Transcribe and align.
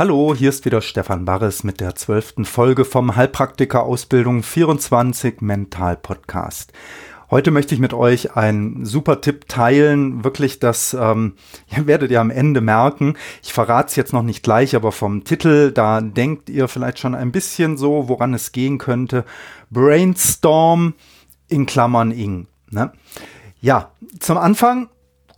Hallo, 0.00 0.34
hier 0.34 0.48
ist 0.48 0.64
wieder 0.64 0.80
Stefan 0.80 1.26
Barres 1.26 1.62
mit 1.62 1.78
der 1.78 1.94
zwölften 1.94 2.46
Folge 2.46 2.86
vom 2.86 3.16
Heilpraktiker 3.16 3.82
Ausbildung 3.82 4.42
24 4.42 5.42
Mental 5.42 5.94
Podcast. 5.94 6.72
Heute 7.30 7.50
möchte 7.50 7.74
ich 7.74 7.82
mit 7.82 7.92
euch 7.92 8.34
einen 8.34 8.86
super 8.86 9.20
Tipp 9.20 9.46
teilen. 9.46 10.24
Wirklich, 10.24 10.58
das 10.58 10.96
ähm, 10.98 11.34
ihr 11.76 11.86
werdet 11.86 12.10
ihr 12.10 12.22
am 12.22 12.30
Ende 12.30 12.62
merken. 12.62 13.18
Ich 13.42 13.52
verrate 13.52 13.90
es 13.90 13.96
jetzt 13.96 14.14
noch 14.14 14.22
nicht 14.22 14.42
gleich, 14.42 14.74
aber 14.74 14.90
vom 14.90 15.24
Titel, 15.24 15.70
da 15.70 16.00
denkt 16.00 16.48
ihr 16.48 16.66
vielleicht 16.66 16.98
schon 16.98 17.14
ein 17.14 17.30
bisschen 17.30 17.76
so, 17.76 18.08
woran 18.08 18.32
es 18.32 18.52
gehen 18.52 18.78
könnte. 18.78 19.26
Brainstorm 19.68 20.94
in 21.48 21.66
Klammern 21.66 22.10
Ing. 22.10 22.46
Ne? 22.70 22.90
Ja, 23.60 23.90
zum 24.18 24.38
Anfang 24.38 24.88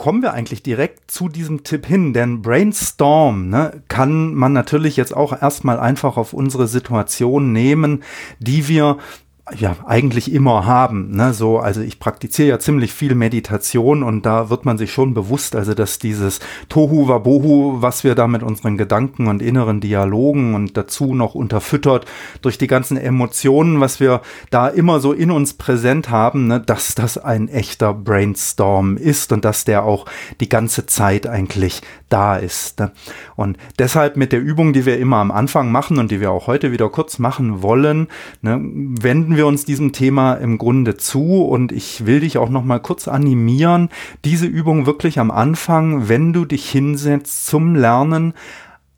kommen 0.03 0.21
wir 0.21 0.33
eigentlich 0.33 0.61
direkt 0.61 1.09
zu 1.09 1.29
diesem 1.29 1.63
Tipp 1.63 1.85
hin, 1.85 2.11
denn 2.11 2.41
Brainstorm 2.41 3.47
ne, 3.47 3.81
kann 3.87 4.33
man 4.33 4.51
natürlich 4.51 4.97
jetzt 4.97 5.15
auch 5.15 5.41
erstmal 5.41 5.79
einfach 5.79 6.17
auf 6.17 6.33
unsere 6.33 6.67
Situation 6.67 7.53
nehmen, 7.53 8.03
die 8.37 8.67
wir 8.67 8.97
ja 9.57 9.75
eigentlich 9.85 10.33
immer 10.33 10.65
haben. 10.65 11.11
Ne? 11.11 11.33
So, 11.33 11.59
also 11.59 11.81
ich 11.81 11.99
praktiziere 11.99 12.47
ja 12.47 12.59
ziemlich 12.59 12.93
viel 12.93 13.13
Meditation 13.13 14.01
und 14.01 14.25
da 14.25 14.49
wird 14.49 14.63
man 14.63 14.77
sich 14.77 14.93
schon 14.93 15.13
bewusst, 15.13 15.55
also 15.55 15.73
dass 15.73 15.99
dieses 15.99 16.39
Tohu 16.69 17.09
Wabohu, 17.09 17.81
was 17.81 18.05
wir 18.05 18.15
da 18.15 18.27
mit 18.27 18.41
unseren 18.41 18.77
Gedanken 18.77 19.27
und 19.27 19.41
inneren 19.41 19.81
Dialogen 19.81 20.55
und 20.55 20.77
dazu 20.77 21.13
noch 21.13 21.35
unterfüttert 21.35 22.05
durch 22.41 22.57
die 22.57 22.67
ganzen 22.67 22.95
Emotionen, 22.95 23.81
was 23.81 23.99
wir 23.99 24.21
da 24.49 24.69
immer 24.69 25.01
so 25.01 25.11
in 25.11 25.29
uns 25.29 25.55
präsent 25.55 26.09
haben, 26.09 26.47
ne? 26.47 26.61
dass 26.61 26.95
das 26.95 27.17
ein 27.17 27.49
echter 27.49 27.93
Brainstorm 27.93 28.95
ist 28.95 29.33
und 29.33 29.43
dass 29.43 29.65
der 29.65 29.83
auch 29.83 30.05
die 30.39 30.49
ganze 30.49 30.85
Zeit 30.85 31.27
eigentlich 31.27 31.81
da 32.07 32.37
ist. 32.37 32.79
Ne? 32.79 32.91
Und 33.35 33.57
deshalb 33.77 34.15
mit 34.15 34.31
der 34.31 34.39
Übung, 34.41 34.71
die 34.71 34.85
wir 34.85 34.99
immer 34.99 35.17
am 35.17 35.31
Anfang 35.31 35.69
machen 35.69 35.99
und 35.99 36.11
die 36.11 36.21
wir 36.21 36.31
auch 36.31 36.47
heute 36.47 36.71
wieder 36.71 36.87
kurz 36.87 37.19
machen 37.19 37.61
wollen, 37.61 38.07
ne, 38.41 38.61
wenden 38.61 39.32
wenden 39.33 39.37
wir 39.37 39.47
uns 39.47 39.65
diesem 39.65 39.93
Thema 39.93 40.35
im 40.35 40.59
Grunde 40.59 40.95
zu 40.95 41.43
und 41.43 41.71
ich 41.71 42.05
will 42.05 42.19
dich 42.19 42.37
auch 42.37 42.49
noch 42.49 42.63
mal 42.63 42.79
kurz 42.79 43.07
animieren, 43.07 43.89
diese 44.23 44.45
Übung 44.45 44.85
wirklich 44.85 45.17
am 45.17 45.31
Anfang, 45.31 46.07
wenn 46.07 46.33
du 46.33 46.45
dich 46.45 46.69
hinsetzt 46.69 47.47
zum 47.47 47.73
Lernen, 47.73 48.35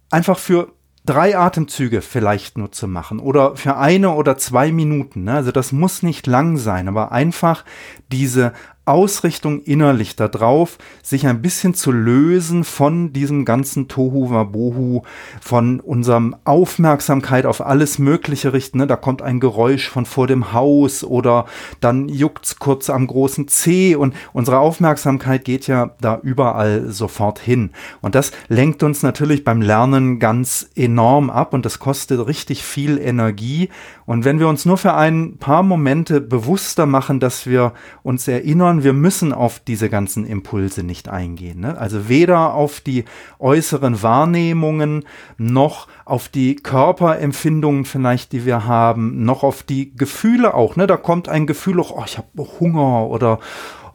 einfach 0.10 0.38
für 0.38 0.74
drei 1.06 1.38
Atemzüge 1.38 2.02
vielleicht 2.02 2.58
nur 2.58 2.74
zu 2.74 2.90
machen 2.90 3.20
oder 3.20 3.56
für 3.56 3.78
eine 3.78 4.10
oder 4.10 4.38
zwei 4.38 4.74
Minuten. 4.74 5.24
Ne? 5.24 5.36
Also 5.36 5.54
das 5.54 5.72
muss 5.72 6.04
nicht 6.04 6.28
lang 6.28 6.58
sein, 6.58 6.90
aber 6.90 7.14
einfach 7.14 7.64
diese 8.12 8.52
Ausrichtung 8.86 9.62
innerlich 9.62 10.16
darauf, 10.16 10.78
sich 11.02 11.28
ein 11.28 11.42
bisschen 11.42 11.74
zu 11.74 11.92
lösen 11.92 12.64
von 12.64 13.14
diesem 13.14 13.44
ganzen 13.44 13.88
Tohu 13.88 14.30
Wabohu, 14.30 15.02
von 15.42 15.80
unserem 15.80 16.36
Aufmerksamkeit 16.46 17.46
auf 17.46 17.66
alles 17.66 18.00
Mögliche 18.00 18.54
richten. 18.54 18.78
Ne? 18.78 18.88
Da 18.88 18.96
kommt 18.96 19.22
ein 19.22 19.40
Geräusch 19.40 19.90
von 19.90 20.06
vor 20.06 20.28
dem 20.28 20.54
Haus 20.54 21.04
oder 21.04 21.46
dann 21.82 22.10
juckt's 22.10 22.58
kurz 22.58 22.90
am 22.90 23.08
großen 23.08 23.48
C 23.48 23.96
und 23.96 24.16
unsere 24.34 24.60
Aufmerksamkeit 24.60 25.46
geht 25.46 25.68
ja 25.68 25.92
da 26.00 26.20
überall 26.22 26.92
sofort 26.92 27.40
hin. 27.40 27.72
Und 28.02 28.16
das 28.16 28.32
lenkt 28.48 28.84
uns 28.84 29.04
natürlich 29.04 29.44
beim 29.44 29.62
Lernen 29.62 30.20
ganz 30.20 30.70
enorm 30.76 31.30
ab 31.30 31.54
und 31.54 31.66
das 31.66 31.80
kostet 31.80 32.26
richtig 32.28 32.64
viel 32.64 32.98
Energie. 33.00 33.70
Und 34.06 34.26
wenn 34.26 34.40
wir 34.40 34.48
uns 34.48 34.66
nur 34.66 34.78
für 34.78 34.94
ein 34.94 35.38
paar 35.38 35.64
Momente 35.64 36.22
bewusster 36.22 36.86
machen, 36.86 37.20
dass 37.20 37.48
wir 37.48 37.74
uns 38.04 38.28
erinnern, 38.28 38.75
sondern 38.76 38.84
wir 38.84 38.94
müssen 38.94 39.32
auf 39.32 39.60
diese 39.60 39.90
ganzen 39.90 40.26
Impulse 40.26 40.84
nicht 40.84 41.08
eingehen. 41.08 41.62
Ne? 41.62 41.78
Also 41.78 42.10
weder 42.10 42.54
auf 42.54 42.82
die 42.82 43.06
äußeren 43.40 44.02
Wahrnehmungen 44.04 45.06
noch 45.38 45.88
auf 46.04 46.28
die 46.28 46.56
Körperempfindungen 46.58 47.86
vielleicht, 47.86 48.34
die 48.34 48.46
wir 48.46 48.66
haben, 48.66 49.24
noch 49.24 49.44
auf 49.44 49.64
die 49.64 49.96
Gefühle 49.96 50.54
auch. 50.54 50.76
Ne? 50.76 50.88
Da 50.88 50.98
kommt 50.98 51.30
ein 51.30 51.48
Gefühl, 51.48 51.80
oh, 51.80 52.04
ich 52.06 52.18
habe 52.18 52.28
Hunger 52.60 53.08
oder 53.08 53.40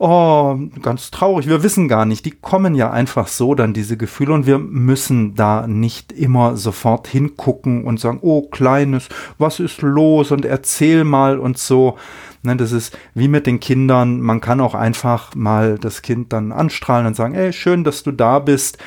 oh, 0.01 0.57
ganz 0.81 1.11
traurig. 1.11 1.47
Wir 1.47 1.61
wissen 1.61 1.87
gar 1.87 2.05
nicht. 2.05 2.25
Die 2.25 2.31
kommen 2.31 2.73
ja 2.73 2.89
einfach 2.89 3.27
so 3.27 3.53
dann, 3.53 3.73
diese 3.73 3.97
Gefühle. 3.97 4.33
Und 4.33 4.47
wir 4.47 4.57
müssen 4.57 5.35
da 5.35 5.67
nicht 5.67 6.11
immer 6.11 6.57
sofort 6.57 7.07
hingucken 7.07 7.83
und 7.83 7.99
sagen, 7.99 8.19
oh, 8.21 8.41
Kleines, 8.41 9.09
was 9.37 9.59
ist 9.59 9.81
los? 9.83 10.31
Und 10.31 10.43
erzähl 10.43 11.03
mal 11.03 11.39
und 11.39 11.57
so. 11.59 11.97
Ne, 12.43 12.55
das 12.55 12.71
ist 12.71 12.97
wie 13.13 13.27
mit 13.27 13.45
den 13.45 13.59
Kindern. 13.59 14.19
Man 14.19 14.41
kann 14.41 14.59
auch 14.59 14.73
einfach 14.73 15.35
mal 15.35 15.77
das 15.77 16.01
Kind 16.01 16.33
dann 16.33 16.51
anstrahlen 16.51 17.05
und 17.05 17.15
sagen, 17.15 17.35
ey, 17.35 17.53
schön, 17.53 17.83
dass 17.83 18.01
du 18.01 18.11
da 18.11 18.39
bist 18.39 18.79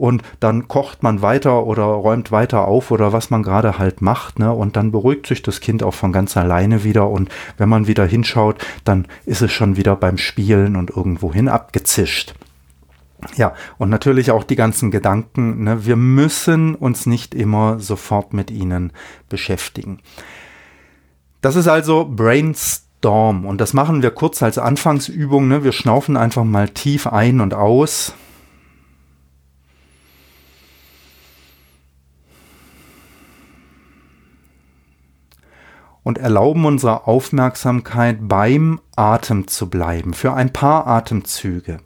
und 0.00 0.22
dann 0.40 0.66
kocht 0.66 1.02
man 1.02 1.20
weiter 1.20 1.66
oder 1.66 1.84
räumt 1.84 2.32
weiter 2.32 2.66
auf 2.66 2.90
oder 2.90 3.12
was 3.12 3.28
man 3.28 3.42
gerade 3.42 3.78
halt 3.78 4.00
macht, 4.00 4.38
ne? 4.38 4.50
Und 4.50 4.76
dann 4.76 4.92
beruhigt 4.92 5.26
sich 5.26 5.42
das 5.42 5.60
Kind 5.60 5.82
auch 5.82 5.92
von 5.92 6.10
ganz 6.10 6.38
alleine 6.38 6.84
wieder 6.84 7.10
und 7.10 7.28
wenn 7.58 7.68
man 7.68 7.86
wieder 7.86 8.06
hinschaut, 8.06 8.56
dann 8.84 9.06
ist 9.26 9.42
es 9.42 9.52
schon 9.52 9.76
wieder 9.76 9.96
beim 9.96 10.16
Spielen 10.16 10.74
und 10.76 10.88
irgendwohin 10.88 11.48
abgezischt. 11.48 12.34
Ja, 13.36 13.52
und 13.76 13.90
natürlich 13.90 14.30
auch 14.30 14.42
die 14.42 14.56
ganzen 14.56 14.90
Gedanken, 14.90 15.64
ne? 15.64 15.84
wir 15.84 15.96
müssen 15.96 16.74
uns 16.74 17.04
nicht 17.04 17.34
immer 17.34 17.78
sofort 17.78 18.32
mit 18.32 18.50
ihnen 18.50 18.94
beschäftigen. 19.28 19.98
Das 21.42 21.56
ist 21.56 21.68
also 21.68 22.06
Brainstorm 22.06 23.44
und 23.44 23.60
das 23.60 23.74
machen 23.74 24.02
wir 24.02 24.12
kurz 24.12 24.42
als 24.42 24.56
Anfangsübung. 24.56 25.48
Ne? 25.48 25.62
Wir 25.62 25.72
schnaufen 25.72 26.16
einfach 26.16 26.44
mal 26.44 26.70
tief 26.70 27.06
ein 27.06 27.42
und 27.42 27.52
aus. 27.52 28.14
Und 36.02 36.18
erlauben 36.18 36.64
unserer 36.64 37.06
Aufmerksamkeit 37.06 38.18
beim 38.22 38.80
Atem 38.96 39.48
zu 39.48 39.68
bleiben, 39.68 40.14
für 40.14 40.32
ein 40.32 40.52
paar 40.52 40.86
Atemzüge. 40.86 41.78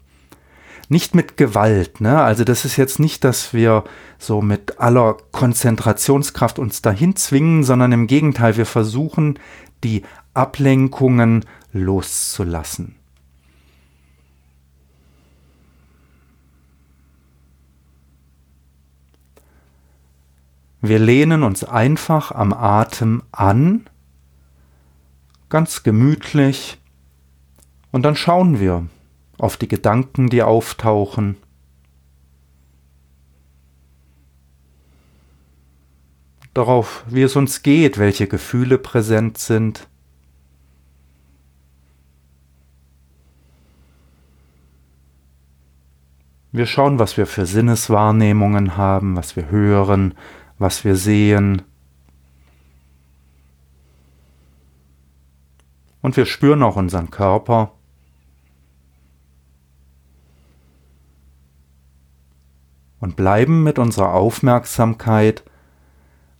Nicht 0.89 1.15
mit 1.15 1.37
Gewalt, 1.37 2.01
ne? 2.01 2.23
Also 2.23 2.45
das 2.45 2.65
ist 2.65 2.77
jetzt 2.77 3.01
nicht, 3.01 3.25
dass 3.25 3.55
wir 3.55 3.85
so 4.19 4.43
mit 4.43 4.79
aller 4.79 5.17
Konzentrationskraft 5.33 6.59
uns 6.59 6.83
dahin 6.83 7.17
zwingen, 7.17 7.65
sondern 7.65 7.93
im 7.93 8.07
Gegenteil, 8.07 8.57
wir 8.57 8.67
versuchen, 8.67 9.39
die 9.83 10.03
Ablenkungen 10.35 11.45
loszulassen. 11.73 12.97
Wir 20.83 20.99
lehnen 20.99 21.43
uns 21.43 21.65
einfach 21.65 22.31
am 22.31 22.53
Atem 22.53 23.23
an 23.33 23.89
ganz 25.55 25.85
gemütlich 25.85 26.79
und 27.93 28.03
dann 28.03 28.17
schauen 28.17 28.59
wir 28.59 28.89
auf 29.39 29.57
die 29.57 29.69
Gedanken, 29.69 30.29
die 30.29 30.43
auftauchen. 30.43 31.37
Darauf, 36.55 37.05
wie 37.07 37.23
es 37.23 37.37
uns 37.37 37.63
geht, 37.63 37.99
welche 37.99 38.27
Gefühle 38.27 38.79
präsent 38.79 39.39
sind. 39.39 39.87
Wir 46.51 46.67
schauen, 46.67 46.99
was 46.99 47.17
wir 47.17 47.29
für 47.29 47.47
Sinneswahrnehmungen 47.47 48.77
haben, 48.77 49.15
was 49.15 49.37
wir 49.37 49.51
hören, 49.51 50.15
was 50.59 50.85
wir 50.85 50.97
sehen. 50.97 51.63
Und 56.05 56.19
wir 56.19 56.27
spüren 56.27 56.63
auch 56.63 56.77
unseren 56.77 57.11
Körper. 57.11 57.73
Und 63.01 63.17
bleiben 63.17 63.63
mit 63.63 63.79
unserer 63.79 64.13
Aufmerksamkeit 64.13 65.45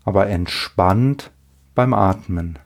aber 0.05 0.27
entspannt 0.27 1.31
beim 1.75 1.95
Atmen. 1.95 2.59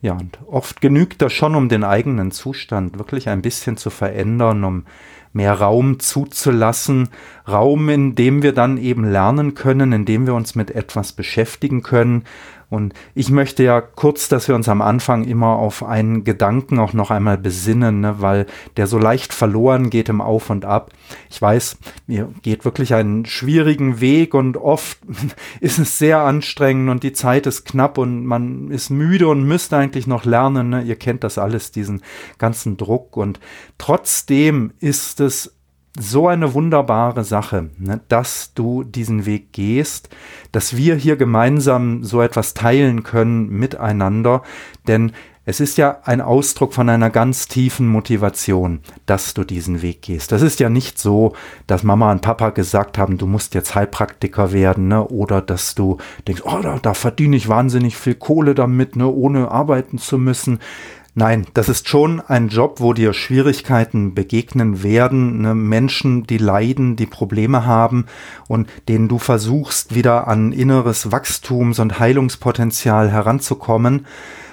Ja, 0.00 0.12
und 0.12 0.38
oft 0.46 0.80
genügt 0.80 1.22
das 1.22 1.32
schon, 1.32 1.56
um 1.56 1.68
den 1.68 1.82
eigenen 1.82 2.30
Zustand 2.30 2.98
wirklich 2.98 3.28
ein 3.28 3.42
bisschen 3.42 3.76
zu 3.76 3.90
verändern, 3.90 4.62
um 4.62 4.84
mehr 5.32 5.54
Raum 5.54 5.98
zuzulassen, 5.98 7.08
Raum, 7.48 7.88
in 7.88 8.14
dem 8.14 8.42
wir 8.42 8.52
dann 8.52 8.78
eben 8.78 9.04
lernen 9.04 9.54
können, 9.54 9.92
in 9.92 10.04
dem 10.04 10.26
wir 10.26 10.34
uns 10.34 10.54
mit 10.54 10.70
etwas 10.70 11.12
beschäftigen 11.12 11.82
können, 11.82 12.24
und 12.70 12.92
ich 13.14 13.30
möchte 13.30 13.62
ja 13.62 13.80
kurz, 13.80 14.28
dass 14.28 14.46
wir 14.46 14.54
uns 14.54 14.68
am 14.68 14.82
Anfang 14.82 15.24
immer 15.24 15.56
auf 15.56 15.82
einen 15.82 16.24
Gedanken 16.24 16.78
auch 16.78 16.92
noch 16.92 17.10
einmal 17.10 17.38
besinnen, 17.38 18.00
ne, 18.00 18.16
weil 18.18 18.44
der 18.76 18.86
so 18.86 18.98
leicht 18.98 19.32
verloren 19.32 19.88
geht 19.88 20.10
im 20.10 20.20
Auf 20.20 20.50
und 20.50 20.66
Ab. 20.66 20.90
Ich 21.30 21.40
weiß, 21.40 21.78
mir 22.06 22.28
geht 22.42 22.66
wirklich 22.66 22.92
einen 22.92 23.24
schwierigen 23.24 24.00
Weg 24.00 24.34
und 24.34 24.58
oft 24.58 24.98
ist 25.60 25.78
es 25.78 25.98
sehr 25.98 26.20
anstrengend 26.20 26.90
und 26.90 27.02
die 27.04 27.14
Zeit 27.14 27.46
ist 27.46 27.64
knapp 27.64 27.96
und 27.96 28.26
man 28.26 28.70
ist 28.70 28.90
müde 28.90 29.28
und 29.28 29.44
müsste 29.44 29.78
eigentlich 29.78 30.06
noch 30.06 30.26
lernen. 30.26 30.68
Ne? 30.68 30.82
Ihr 30.82 30.96
kennt 30.96 31.24
das 31.24 31.38
alles, 31.38 31.72
diesen 31.72 32.02
ganzen 32.36 32.76
Druck. 32.76 33.16
Und 33.16 33.40
trotzdem 33.78 34.72
ist 34.78 35.20
es 35.20 35.57
so 35.98 36.28
eine 36.28 36.54
wunderbare 36.54 37.24
Sache, 37.24 37.70
ne, 37.78 38.00
dass 38.08 38.54
du 38.54 38.84
diesen 38.84 39.26
Weg 39.26 39.52
gehst, 39.52 40.08
dass 40.52 40.76
wir 40.76 40.94
hier 40.94 41.16
gemeinsam 41.16 42.04
so 42.04 42.22
etwas 42.22 42.54
teilen 42.54 43.02
können 43.02 43.48
miteinander, 43.48 44.42
denn 44.86 45.12
es 45.48 45.60
ist 45.60 45.78
ja 45.78 46.00
ein 46.04 46.20
Ausdruck 46.20 46.74
von 46.74 46.90
einer 46.90 47.08
ganz 47.08 47.48
tiefen 47.48 47.88
Motivation, 47.88 48.80
dass 49.06 49.32
du 49.32 49.44
diesen 49.44 49.80
Weg 49.80 50.02
gehst. 50.02 50.30
Das 50.30 50.42
ist 50.42 50.60
ja 50.60 50.68
nicht 50.68 50.98
so, 50.98 51.32
dass 51.66 51.82
Mama 51.82 52.12
und 52.12 52.20
Papa 52.20 52.50
gesagt 52.50 52.98
haben, 52.98 53.16
du 53.16 53.26
musst 53.26 53.54
jetzt 53.54 53.74
Heilpraktiker 53.74 54.52
werden, 54.52 54.88
ne? 54.88 55.08
oder 55.08 55.40
dass 55.40 55.74
du 55.74 55.96
denkst, 56.26 56.42
oh, 56.44 56.58
da, 56.62 56.78
da 56.78 56.92
verdiene 56.92 57.34
ich 57.34 57.48
wahnsinnig 57.48 57.96
viel 57.96 58.14
Kohle 58.14 58.54
damit, 58.54 58.94
ne? 58.96 59.08
ohne 59.08 59.50
arbeiten 59.50 59.96
zu 59.96 60.18
müssen. 60.18 60.58
Nein, 61.18 61.48
das 61.52 61.68
ist 61.68 61.88
schon 61.88 62.20
ein 62.20 62.46
Job, 62.46 62.76
wo 62.78 62.92
dir 62.92 63.12
Schwierigkeiten 63.12 64.14
begegnen 64.14 64.84
werden, 64.84 65.40
ne? 65.40 65.52
Menschen, 65.52 66.28
die 66.28 66.38
leiden, 66.38 66.94
die 66.94 67.06
Probleme 67.06 67.66
haben 67.66 68.06
und 68.46 68.70
denen 68.88 69.08
du 69.08 69.18
versuchst, 69.18 69.96
wieder 69.96 70.28
an 70.28 70.52
inneres 70.52 71.10
Wachstums- 71.10 71.80
und 71.80 71.98
Heilungspotenzial 71.98 73.10
heranzukommen. 73.10 74.06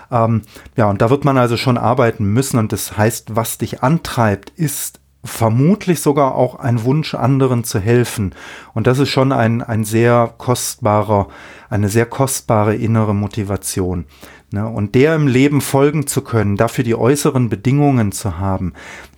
Ähm, 0.09 0.41
ja, 0.75 0.89
und 0.89 1.03
da 1.03 1.11
wird 1.11 1.23
man 1.23 1.37
also 1.37 1.55
schon 1.55 1.77
arbeiten 1.77 2.25
müssen 2.25 2.57
und 2.57 2.71
das 2.71 2.97
heißt, 2.97 3.35
was 3.35 3.59
dich 3.59 3.83
antreibt, 3.83 4.49
ist 4.49 4.99
vermutlich 5.25 6.01
sogar 6.01 6.35
auch 6.35 6.55
ein 6.55 6.83
Wunsch, 6.83 7.13
anderen 7.13 7.63
zu 7.63 7.79
helfen. 7.79 8.33
Und 8.73 8.87
das 8.87 8.99
ist 8.99 9.09
schon 9.09 9.31
ein, 9.31 9.61
ein 9.61 9.83
sehr 9.83 10.33
kostbarer, 10.37 11.27
eine 11.69 11.89
sehr 11.89 12.05
kostbare 12.05 12.75
innere 12.75 13.13
Motivation. 13.13 14.05
Ne? 14.51 14.67
Und 14.67 14.95
der 14.95 15.15
im 15.15 15.27
Leben 15.27 15.61
folgen 15.61 16.07
zu 16.07 16.21
können, 16.21 16.57
dafür 16.57 16.83
die 16.83 16.95
äußeren 16.95 17.49
Bedingungen 17.49 18.11
zu 18.11 18.37
haben, 18.37 18.73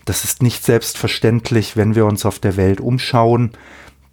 das 0.06 0.24
ist 0.24 0.42
nicht 0.42 0.64
selbstverständlich, 0.64 1.76
wenn 1.76 1.96
wir 1.96 2.06
uns 2.06 2.26
auf 2.26 2.40
der 2.40 2.56
Welt 2.56 2.80
umschauen. 2.80 3.52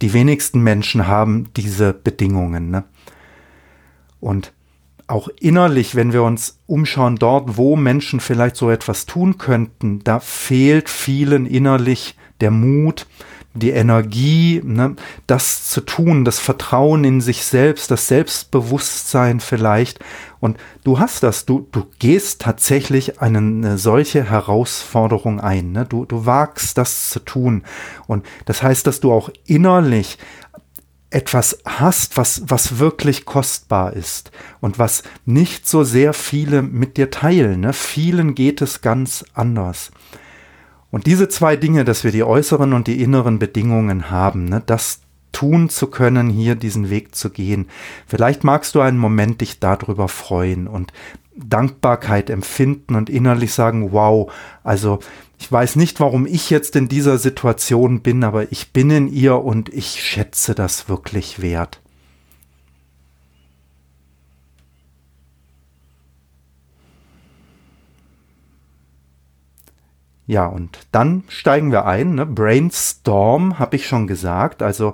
Die 0.01 0.13
wenigsten 0.13 0.61
Menschen 0.61 1.07
haben 1.07 1.51
diese 1.55 1.93
Bedingungen. 1.93 2.69
Ne? 2.69 2.83
Und 4.19 4.51
auch 5.07 5.29
innerlich, 5.39 5.95
wenn 5.95 6.13
wir 6.13 6.23
uns 6.23 6.59
umschauen, 6.65 7.15
dort, 7.15 7.57
wo 7.57 7.75
Menschen 7.75 8.19
vielleicht 8.19 8.55
so 8.55 8.69
etwas 8.69 9.05
tun 9.05 9.37
könnten, 9.37 10.03
da 10.03 10.19
fehlt 10.19 10.89
vielen 10.89 11.45
innerlich 11.45 12.17
der 12.41 12.51
Mut, 12.51 13.07
die 13.55 13.71
Energie, 13.71 14.61
ne, 14.63 14.95
das 15.27 15.69
zu 15.69 15.81
tun, 15.81 16.25
das 16.25 16.39
Vertrauen 16.39 17.03
in 17.03 17.21
sich 17.21 17.45
selbst, 17.45 17.89
das 17.89 18.07
Selbstbewusstsein 18.07 19.39
vielleicht. 19.39 19.99
Und 20.39 20.57
du 20.83 20.99
hast 20.99 21.23
das, 21.23 21.45
du, 21.45 21.67
du 21.71 21.85
gehst 21.97 22.41
tatsächlich 22.41 23.21
eine, 23.21 23.39
eine 23.39 23.77
solche 23.77 24.23
Herausforderung 24.29 25.39
ein. 25.39 25.71
Ne? 25.71 25.85
Du, 25.85 26.05
du 26.05 26.25
wagst 26.25 26.77
das 26.77 27.09
zu 27.09 27.19
tun. 27.19 27.63
Und 28.07 28.25
das 28.45 28.61
heißt, 28.61 28.85
dass 28.85 28.99
du 28.99 29.11
auch 29.11 29.29
innerlich 29.45 30.17
etwas 31.09 31.59
hast, 31.65 32.17
was, 32.17 32.43
was 32.47 32.77
wirklich 32.77 33.25
kostbar 33.25 33.93
ist 33.93 34.31
und 34.59 34.79
was 34.79 35.03
nicht 35.25 35.67
so 35.67 35.83
sehr 35.83 36.13
viele 36.13 36.61
mit 36.61 36.97
dir 36.97 37.09
teilen. 37.09 37.61
Ne? 37.61 37.73
Vielen 37.73 38.35
geht 38.35 38.61
es 38.61 38.81
ganz 38.81 39.23
anders. 39.33 39.91
Und 40.95 41.07
diese 41.07 41.27
zwei 41.27 41.57
Dinge, 41.57 41.83
dass 41.83 42.05
wir 42.05 42.13
die 42.13 42.23
äußeren 42.23 42.71
und 42.71 42.87
die 42.87 43.01
inneren 43.01 43.37
Bedingungen 43.37 44.11
haben, 44.11 44.45
ne, 44.45 44.63
das 44.65 45.01
tun 45.33 45.67
zu 45.67 45.87
können, 45.87 46.29
hier 46.29 46.55
diesen 46.55 46.89
Weg 46.89 47.15
zu 47.15 47.31
gehen. 47.31 47.67
Vielleicht 48.07 48.45
magst 48.45 48.75
du 48.75 48.79
einen 48.79 48.97
Moment 48.97 49.41
dich 49.41 49.59
darüber 49.59 50.07
freuen 50.07 50.69
und 50.69 50.93
Dankbarkeit 51.35 52.29
empfinden 52.29 52.95
und 52.95 53.09
innerlich 53.09 53.51
sagen, 53.51 53.91
wow, 53.91 54.31
also 54.63 54.99
ich 55.37 55.51
weiß 55.51 55.75
nicht, 55.75 55.99
warum 55.99 56.25
ich 56.25 56.49
jetzt 56.49 56.77
in 56.77 56.87
dieser 56.87 57.17
Situation 57.17 57.99
bin, 57.99 58.23
aber 58.23 58.49
ich 58.53 58.71
bin 58.71 58.89
in 58.89 59.11
ihr 59.11 59.43
und 59.43 59.67
ich 59.73 60.01
schätze 60.01 60.55
das 60.55 60.87
wirklich 60.87 61.41
wert. 61.41 61.81
Ja, 70.27 70.47
und 70.47 70.79
dann 70.91 71.23
steigen 71.27 71.71
wir 71.71 71.85
ein. 71.85 72.15
Ne? 72.15 72.25
Brainstorm, 72.25 73.59
habe 73.59 73.75
ich 73.75 73.87
schon 73.87 74.07
gesagt. 74.07 74.63
Also 74.63 74.93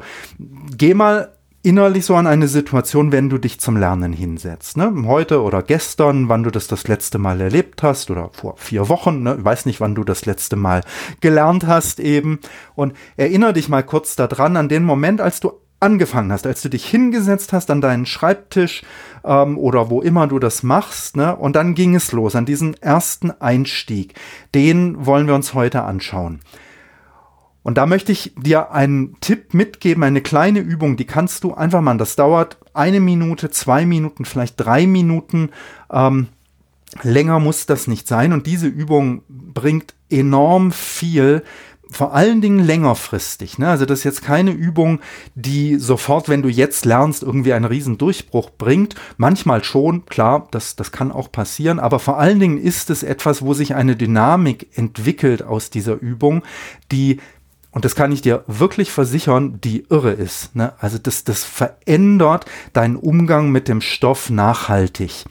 geh 0.77 0.93
mal 0.93 1.31
innerlich 1.63 2.05
so 2.05 2.15
an 2.15 2.27
eine 2.27 2.47
Situation, 2.47 3.11
wenn 3.11 3.29
du 3.29 3.37
dich 3.37 3.59
zum 3.59 3.77
Lernen 3.77 4.13
hinsetzt. 4.13 4.77
Ne? 4.77 4.91
Heute 5.05 5.41
oder 5.41 5.61
gestern, 5.61 6.27
wann 6.27 6.43
du 6.43 6.49
das 6.49 6.67
das 6.67 6.87
letzte 6.87 7.17
Mal 7.17 7.39
erlebt 7.39 7.83
hast 7.83 8.09
oder 8.09 8.29
vor 8.33 8.55
vier 8.57 8.89
Wochen. 8.89 9.23
Ne? 9.23 9.35
Ich 9.37 9.45
weiß 9.45 9.65
nicht, 9.65 9.79
wann 9.79 9.95
du 9.95 10.03
das 10.03 10.25
letzte 10.25 10.55
Mal 10.55 10.81
gelernt 11.21 11.67
hast 11.67 11.99
eben. 11.99 12.39
Und 12.75 12.93
erinnere 13.15 13.53
dich 13.53 13.69
mal 13.69 13.83
kurz 13.83 14.15
daran, 14.15 14.57
an 14.57 14.69
den 14.69 14.83
Moment, 14.83 15.21
als 15.21 15.39
du 15.39 15.53
angefangen 15.81 16.31
hast, 16.31 16.47
als 16.47 16.61
du 16.61 16.69
dich 16.69 16.85
hingesetzt 16.85 17.51
hast 17.51 17.69
an 17.71 17.81
deinen 17.81 18.05
Schreibtisch 18.05 18.83
ähm, 19.25 19.57
oder 19.57 19.89
wo 19.89 20.01
immer 20.01 20.27
du 20.27 20.39
das 20.39 20.63
machst, 20.63 21.17
ne? 21.17 21.35
Und 21.35 21.55
dann 21.55 21.75
ging 21.75 21.95
es 21.95 22.11
los 22.11 22.35
an 22.35 22.45
diesen 22.45 22.81
ersten 22.81 23.31
Einstieg. 23.31 24.13
Den 24.55 25.05
wollen 25.05 25.27
wir 25.27 25.35
uns 25.35 25.53
heute 25.53 25.83
anschauen. 25.83 26.39
Und 27.63 27.77
da 27.77 27.85
möchte 27.85 28.11
ich 28.11 28.33
dir 28.37 28.71
einen 28.71 29.17
Tipp 29.21 29.53
mitgeben, 29.53 30.03
eine 30.03 30.21
kleine 30.21 30.59
Übung, 30.59 30.97
die 30.97 31.05
kannst 31.05 31.43
du 31.43 31.53
einfach 31.53 31.81
machen. 31.81 31.99
Das 31.99 32.15
dauert 32.15 32.57
eine 32.73 32.99
Minute, 32.99 33.51
zwei 33.51 33.85
Minuten, 33.85 34.25
vielleicht 34.25 34.55
drei 34.57 34.87
Minuten. 34.87 35.49
Ähm, 35.91 36.27
länger 37.03 37.39
muss 37.39 37.65
das 37.67 37.87
nicht 37.87 38.07
sein. 38.07 38.33
Und 38.33 38.47
diese 38.47 38.67
Übung 38.67 39.21
bringt 39.29 39.93
enorm 40.09 40.71
viel, 40.71 41.43
vor 41.91 42.13
allen 42.13 42.41
Dingen 42.41 42.59
längerfristig. 42.59 43.57
Ne? 43.59 43.67
Also 43.67 43.85
das 43.85 43.99
ist 43.99 44.05
jetzt 44.05 44.23
keine 44.23 44.51
Übung, 44.51 45.01
die 45.35 45.75
sofort, 45.75 46.29
wenn 46.29 46.41
du 46.41 46.47
jetzt 46.47 46.85
lernst, 46.85 47.21
irgendwie 47.21 47.53
einen 47.53 47.65
riesen 47.65 47.97
bringt. 48.57 48.95
Manchmal 49.17 49.63
schon, 49.63 50.05
klar, 50.05 50.47
das, 50.51 50.77
das 50.77 50.91
kann 50.91 51.11
auch 51.11 51.31
passieren, 51.31 51.79
aber 51.79 51.99
vor 51.99 52.17
allen 52.17 52.39
Dingen 52.39 52.57
ist 52.57 52.89
es 52.89 53.03
etwas, 53.03 53.41
wo 53.41 53.53
sich 53.53 53.75
eine 53.75 53.97
Dynamik 53.97 54.69
entwickelt 54.77 55.43
aus 55.43 55.69
dieser 55.69 55.99
Übung, 55.99 56.43
die 56.91 57.19
und 57.73 57.85
das 57.85 57.95
kann 57.95 58.11
ich 58.11 58.21
dir 58.21 58.43
wirklich 58.47 58.91
versichern, 58.91 59.59
die 59.61 59.85
irre 59.89 60.11
ist. 60.11 60.55
Ne? 60.57 60.73
Also 60.79 60.97
das, 60.97 61.23
das 61.23 61.45
verändert 61.45 62.45
deinen 62.73 62.97
Umgang 62.97 63.49
mit 63.49 63.69
dem 63.69 63.79
Stoff 63.79 64.29
nachhaltig. 64.29 65.23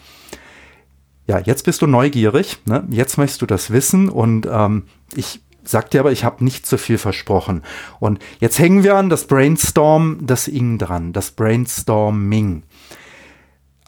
Ja, 1.27 1.39
jetzt 1.39 1.65
bist 1.67 1.83
du 1.83 1.87
neugierig, 1.87 2.57
ne? 2.65 2.83
jetzt 2.91 3.19
möchtest 3.19 3.43
du 3.43 3.47
das 3.47 3.71
wissen 3.71 4.09
und 4.09 4.49
ähm, 4.51 4.85
ich 5.15 5.43
sagt 5.65 5.95
dir 5.95 6.01
aber, 6.01 6.13
ich 6.13 6.25
habe 6.25 6.45
nicht 6.45 6.67
zu 6.67 6.79
viel 6.79 6.99
versprochen. 6.99 7.63
Und 7.99 8.19
jetzt 8.41 8.59
hängen 8.59 8.85
wir 8.85 8.97
an 8.97 9.11
das 9.11 9.27
Brainstorm, 9.27 10.19
das 10.23 10.49
Ing 10.49 10.79
dran, 10.79 11.13
das 11.13 11.33
Brainstorming. 11.33 12.63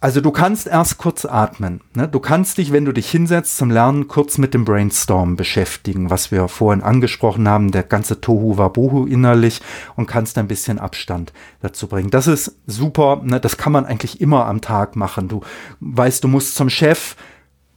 Also 0.02 0.20
du 0.20 0.32
kannst 0.32 0.66
erst 0.66 0.98
kurz 0.98 1.24
atmen. 1.24 1.80
Ne? 1.94 2.08
Du 2.08 2.18
kannst 2.18 2.58
dich, 2.58 2.72
wenn 2.72 2.84
du 2.84 2.90
dich 2.90 3.08
hinsetzt 3.08 3.56
zum 3.56 3.70
Lernen, 3.70 4.08
kurz 4.08 4.36
mit 4.36 4.52
dem 4.52 4.64
Brainstorm 4.64 5.36
beschäftigen, 5.36 6.10
was 6.10 6.32
wir 6.32 6.48
vorhin 6.48 6.82
angesprochen 6.82 7.48
haben, 7.48 7.70
der 7.70 7.84
ganze 7.84 8.20
Tohu 8.20 8.58
Wabohu 8.58 9.06
innerlich 9.06 9.60
und 9.94 10.08
kannst 10.08 10.38
ein 10.38 10.48
bisschen 10.48 10.80
Abstand 10.80 11.32
dazu 11.60 11.86
bringen. 11.86 12.10
Das 12.10 12.26
ist 12.26 12.56
super. 12.66 13.22
Ne? 13.22 13.38
Das 13.38 13.56
kann 13.56 13.70
man 13.70 13.86
eigentlich 13.86 14.20
immer 14.20 14.46
am 14.46 14.60
Tag 14.60 14.96
machen. 14.96 15.28
Du 15.28 15.42
weißt, 15.78 16.24
du 16.24 16.26
musst 16.26 16.56
zum 16.56 16.68
Chef, 16.68 17.14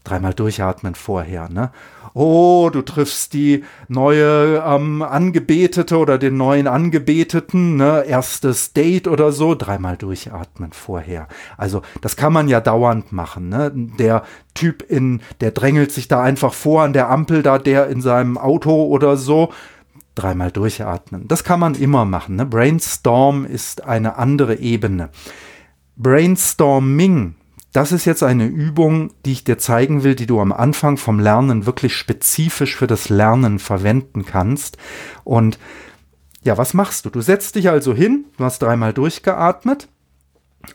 dreimal 0.06 0.34
durchatmen 0.34 0.96
vorher, 0.96 1.50
ne? 1.50 1.72
oh, 2.16 2.70
du 2.72 2.82
triffst 2.82 3.34
die 3.34 3.64
neue 3.90 4.64
ähm, 4.66 5.02
Angebetete 5.02 5.98
oder 5.98 6.18
den 6.18 6.38
neuen 6.38 6.66
Angebeteten, 6.66 7.76
ne, 7.76 8.06
erstes 8.08 8.74
Date 8.74 9.08
oder 9.08 9.34
so, 9.34 9.54
dreimal 9.54 9.98
durchatmen 9.98 10.72
vorher. 10.72 11.28
Also 11.58 11.82
das 12.02 12.16
kann 12.16 12.34
man 12.34 12.48
ja 12.48 12.62
dauernd 12.62 13.12
machen. 13.12 13.50
Ne? 13.50 13.72
Der 13.76 14.24
Typ 14.54 14.82
in, 14.82 15.22
der 15.42 15.52
drängelt 15.52 15.92
sich 15.92 16.08
da 16.08 16.24
einfach 16.24 16.54
vor 16.54 16.84
an 16.84 16.94
der 16.94 17.10
Ampel, 17.10 17.44
da 17.44 17.60
der 17.60 17.88
in 17.88 18.02
seinem 18.02 18.38
Auto 18.38 18.86
oder 18.86 19.18
so, 19.18 19.52
dreimal 20.16 20.52
durchatmen. 20.52 21.28
Das 21.28 21.44
kann 21.44 21.60
man 21.60 21.76
immer 21.76 22.06
machen. 22.06 22.38
Ne? 22.38 22.46
Brainstorm 22.46 23.44
ist 23.44 23.84
eine 23.84 24.18
andere 24.18 24.56
Ebene. 24.56 25.10
Brainstorming 25.98 27.36
das 27.76 27.92
ist 27.92 28.06
jetzt 28.06 28.24
eine 28.24 28.46
Übung, 28.46 29.12
die 29.26 29.34
ich 29.34 29.44
dir 29.44 29.58
zeigen 29.58 30.04
will, 30.04 30.16
die 30.16 30.28
du 30.28 30.40
am 30.40 30.54
Anfang 30.54 30.96
vom 30.96 31.20
Lernen 31.20 31.66
wirklich 31.66 31.94
spezifisch 31.94 32.78
für 32.78 32.88
das 32.88 33.10
Lernen 33.10 33.60
verwenden 33.60 34.26
kannst. 34.26 34.78
Und 35.26 35.60
ja, 36.42 36.58
was 36.58 36.74
machst 36.74 37.04
du? 37.04 37.10
Du 37.10 37.20
setzt 37.20 37.56
dich 37.56 37.70
also 37.70 37.94
hin, 37.94 38.26
du 38.38 38.46
hast 38.46 38.62
dreimal 38.62 38.94
durchgeatmet 38.94 39.90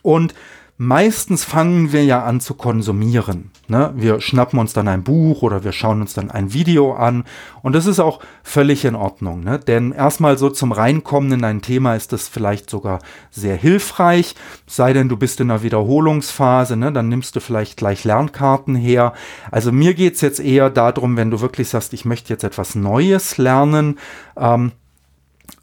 und 0.03 0.35
meistens 0.83 1.45
fangen 1.45 1.93
wir 1.93 2.07
ja 2.07 2.25
an 2.25 2.41
zu 2.41 2.55
konsumieren. 2.55 3.51
Ne? 3.69 3.93
Wir 3.97 4.23
schnappen 4.23 4.59
uns 4.59 4.73
dann 4.73 4.89
ein 4.89 5.03
Buch 5.03 5.43
oder 5.43 5.63
wir 5.63 5.73
schauen 5.73 6.01
uns 6.01 6.15
dann 6.15 6.31
ein 6.31 6.55
Video 6.55 6.95
an 6.95 7.25
und 7.61 7.75
das 7.75 7.85
ist 7.85 8.01
auch 8.01 8.21
völlig 8.43 8.87
in 8.87 8.95
Ordnung. 8.95 9.45
Ne? 9.45 9.59
Denn 9.59 9.93
erstmal 9.93 10.39
so 10.39 10.49
zum 10.49 10.73
Reinkommen 10.73 11.33
in 11.33 11.45
ein 11.45 11.61
Thema 11.61 11.97
ist 11.97 12.15
das 12.15 12.29
vielleicht 12.29 12.71
sogar 12.71 13.01
sehr 13.31 13.57
hilfreich. 13.57 14.35
Sei 14.67 14.95
denn, 14.95 15.11
du 15.11 15.19
bist 15.19 15.39
in 15.41 15.51
einer 15.51 15.63
Wiederholungsphase, 15.63 16.79
ne? 16.79 16.91
dann 16.93 17.11
nimmst 17.11 17.37
du 17.37 17.41
vielleicht 17.41 17.77
gleich 17.77 18.05
Lernkarten 18.05 18.75
her. 18.75 19.13
Also 19.51 19.73
mir 19.73 19.93
geht's 19.93 20.23
jetzt 20.23 20.41
eher 20.41 20.71
darum, 20.71 21.19
wenn 21.19 21.31
du 21.31 21.43
wirklich 21.43 21.69
sagst, 21.69 21.93
ich 21.93 22.07
möchte 22.07 22.33
jetzt 22.33 22.43
etwas 22.43 22.75
Neues 22.75 23.37
lernen. 23.37 23.99
Ähm, 24.35 24.73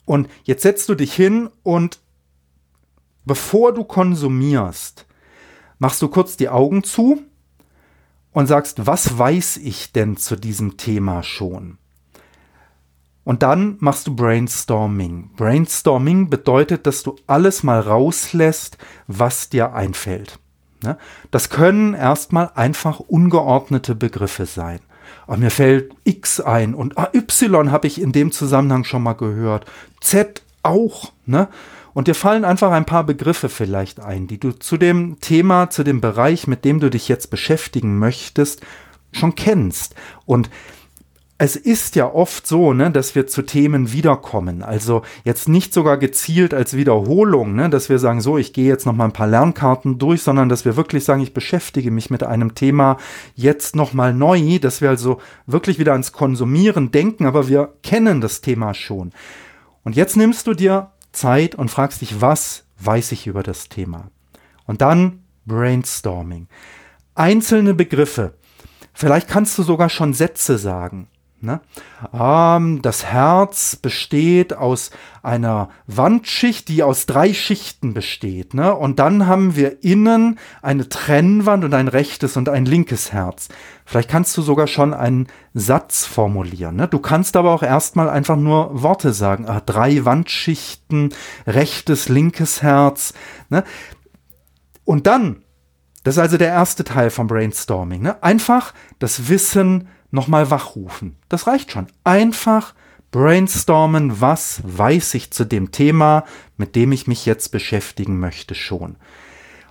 und 0.06 0.30
jetzt 0.44 0.62
setzt 0.62 0.88
du 0.90 0.94
dich 0.94 1.12
hin 1.12 1.50
und 1.64 1.98
bevor 3.26 3.74
du 3.74 3.84
konsumierst, 3.84 5.07
machst 5.80 6.02
du 6.02 6.08
kurz 6.08 6.38
die 6.38 6.50
Augen 6.50 6.84
zu 6.84 7.22
und 8.32 8.48
sagst, 8.48 8.86
was 8.86 9.18
weiß 9.18 9.58
ich 9.58 9.92
denn 9.92 10.18
zu 10.18 10.36
diesem 10.36 10.78
Thema 10.78 11.24
schon? 11.24 11.78
Und 13.24 13.44
dann 13.44 13.76
machst 13.80 14.08
du 14.08 14.16
Brainstorming. 14.16 15.32
Brainstorming 15.36 16.30
bedeutet, 16.30 16.88
dass 16.88 17.04
du 17.04 17.18
alles 17.28 17.62
mal 17.62 17.82
rauslässt, 17.82 18.78
was 19.08 19.50
dir 19.50 19.74
einfällt. 19.74 20.40
Ne? 20.82 20.98
Das 21.30 21.50
können 21.50 21.94
erstmal 21.94 22.52
einfach 22.56 23.02
ungeordnete 23.02 23.96
Begriffe 23.96 24.46
sein. 24.46 24.80
Oh, 25.28 25.36
mir 25.36 25.52
fällt 25.52 25.94
X 26.06 26.40
ein 26.40 26.74
und 26.74 26.98
ah, 26.98 27.10
Y 27.14 27.72
habe 27.72 27.88
ich 27.88 28.00
in 28.00 28.14
dem 28.14 28.32
Zusammenhang 28.32 28.86
schon 28.86 29.04
mal 29.04 29.14
gehört. 29.14 29.66
Z 30.00 30.42
auch. 30.64 31.12
Ne? 31.26 31.50
Und 31.98 32.08
dir 32.08 32.14
fallen 32.14 32.46
einfach 32.46 32.72
ein 32.74 32.86
paar 32.86 33.04
Begriffe 33.04 33.50
vielleicht 33.50 34.02
ein, 34.02 34.28
die 34.28 34.40
du 34.40 34.52
zu 34.52 34.78
dem 34.78 35.20
Thema, 35.20 35.72
zu 35.72 35.84
dem 35.84 36.00
Bereich, 36.00 36.46
mit 36.46 36.64
dem 36.64 36.80
du 36.80 36.92
dich 36.92 37.08
jetzt 37.08 37.32
beschäftigen 37.32 37.98
möchtest, 37.98 38.62
schon 39.12 39.34
kennst. 39.34 39.96
Und 40.28 40.52
es 41.40 41.56
ist 41.56 41.96
ja 41.96 42.14
oft 42.14 42.46
so, 42.46 42.72
ne, 42.72 42.92
dass 42.92 43.16
wir 43.16 43.26
zu 43.26 43.42
Themen 43.42 43.94
wiederkommen. 43.94 44.62
Also 44.62 45.02
jetzt 45.24 45.50
nicht 45.50 45.74
sogar 45.74 45.98
gezielt 45.98 46.54
als 46.54 46.78
Wiederholung, 46.78 47.56
ne, 47.56 47.68
dass 47.68 47.90
wir 47.90 47.98
sagen, 47.98 48.22
so, 48.22 48.38
ich 48.38 48.54
gehe 48.54 48.68
jetzt 48.68 48.86
noch 48.86 48.94
mal 48.94 49.06
ein 49.06 49.12
paar 49.12 49.26
Lernkarten 49.26 49.98
durch, 49.98 50.22
sondern 50.22 50.50
dass 50.50 50.66
wir 50.66 50.76
wirklich 50.76 51.04
sagen, 51.04 51.24
ich 51.24 51.34
beschäftige 51.34 51.90
mich 51.90 52.12
mit 52.12 52.22
einem 52.22 52.54
Thema 52.54 52.98
jetzt 53.34 53.76
noch 53.76 53.94
mal 53.94 54.14
neu, 54.14 54.60
dass 54.60 54.82
wir 54.82 54.90
also 54.90 55.20
wirklich 55.48 55.80
wieder 55.80 55.94
ans 55.94 56.12
Konsumieren 56.12 56.92
denken, 56.92 57.26
aber 57.26 57.48
wir 57.48 57.74
kennen 57.82 58.22
das 58.22 58.42
Thema 58.42 58.76
schon. 58.76 59.14
Und 59.84 59.96
jetzt 59.96 60.16
nimmst 60.16 60.46
du 60.46 60.54
dir 60.54 60.92
Zeit 61.18 61.56
und 61.56 61.70
fragst 61.70 62.02
dich, 62.02 62.22
was 62.22 62.66
weiß 62.80 63.12
ich 63.12 63.28
über 63.28 63.44
das 63.44 63.70
Thema? 63.70 64.12
Und 64.66 64.82
dann 64.82 65.24
Brainstorming. 65.46 66.48
Einzelne 67.16 67.74
Begriffe. 67.74 68.36
Vielleicht 68.94 69.28
kannst 69.28 69.58
du 69.58 69.64
sogar 69.64 69.90
schon 69.90 70.14
Sätze 70.14 70.58
sagen. 70.58 71.08
Ne? 71.40 71.62
Ähm, 72.14 72.82
das 72.82 73.06
Herz 73.06 73.76
besteht 73.76 74.54
aus 74.54 74.90
einer 75.22 75.70
Wandschicht, 75.86 76.68
die 76.68 76.82
aus 76.82 77.06
drei 77.06 77.32
Schichten 77.34 77.94
besteht. 77.94 78.56
Ne? 78.56 78.74
Und 78.74 78.98
dann 78.98 79.28
haben 79.28 79.56
wir 79.56 79.84
innen 79.84 80.40
eine 80.64 80.90
Trennwand 80.90 81.64
und 81.64 81.76
ein 81.76 81.88
rechtes 81.88 82.38
und 82.38 82.50
ein 82.50 82.66
linkes 82.66 83.14
Herz. 83.14 83.50
Vielleicht 83.86 84.10
kannst 84.10 84.36
du 84.36 84.42
sogar 84.42 84.66
schon 84.66 84.96
einen 84.96 85.28
Satz 85.54 86.06
formulieren. 86.06 86.76
Ne? 86.76 86.88
Du 86.88 86.98
kannst 86.98 87.38
aber 87.38 87.52
auch 87.52 87.64
erstmal 87.64 88.10
einfach 88.10 88.36
nur 88.36 88.82
Worte 88.82 89.14
sagen. 89.14 89.46
Ah, 89.48 89.62
drei 89.64 90.06
Wandschichten, 90.06 91.14
rechtes, 91.46 92.10
linkes 92.10 92.64
Herz. 92.64 93.14
Ne? 93.50 93.64
Und 94.86 95.06
dann, 95.06 95.44
das 96.04 96.16
ist 96.16 96.20
also 96.20 96.38
der 96.38 96.50
erste 96.50 96.84
Teil 96.84 97.12
vom 97.12 97.28
Brainstorming. 97.28 98.02
Ne? 98.02 98.24
Einfach 98.24 98.74
das 98.98 99.30
Wissen 99.30 99.88
nochmal 100.12 100.50
wachrufen. 100.52 101.16
Das 101.30 101.48
reicht 101.48 101.72
schon. 101.72 101.88
Einfach 102.04 102.74
brainstormen, 103.12 104.22
was 104.22 104.62
weiß 104.64 105.14
ich 105.14 105.32
zu 105.32 105.46
dem 105.46 105.72
Thema, 105.72 106.26
mit 106.58 106.76
dem 106.76 106.92
ich 106.92 107.08
mich 107.08 107.26
jetzt 107.26 107.50
beschäftigen 107.50 108.20
möchte 108.20 108.56
schon. 108.56 108.96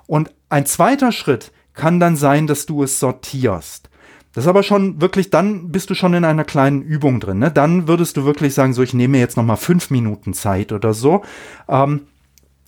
Und 0.07 0.33
ein 0.49 0.67
zweiter 0.67 1.13
Schritt 1.13 1.53
kann 1.75 2.01
dann 2.01 2.17
sein, 2.17 2.47
dass 2.47 2.67
du 2.67 2.83
es 2.83 2.99
sortierst. 2.99 3.91
Das 4.33 4.45
ist 4.45 4.49
aber 4.49 4.63
schon 4.63 5.01
wirklich, 5.01 5.31
dann 5.31 5.71
bist 5.73 5.89
du 5.89 5.95
schon 5.95 6.13
in 6.13 6.25
einer 6.25 6.45
kleinen 6.45 6.83
Übung 6.83 7.21
drin. 7.21 7.39
Ne? 7.39 7.51
Dann 7.51 7.89
würdest 7.89 8.17
du 8.17 8.25
wirklich 8.25 8.53
sagen, 8.53 8.75
so 8.75 8.83
ich 8.83 8.93
nehme 8.93 9.19
jetzt 9.19 9.37
nochmal 9.37 9.57
fünf 9.57 9.91
Minuten 9.91 10.35
Zeit 10.35 10.73
oder 10.73 10.93
so. 10.93 11.23
Ähm, 11.69 12.03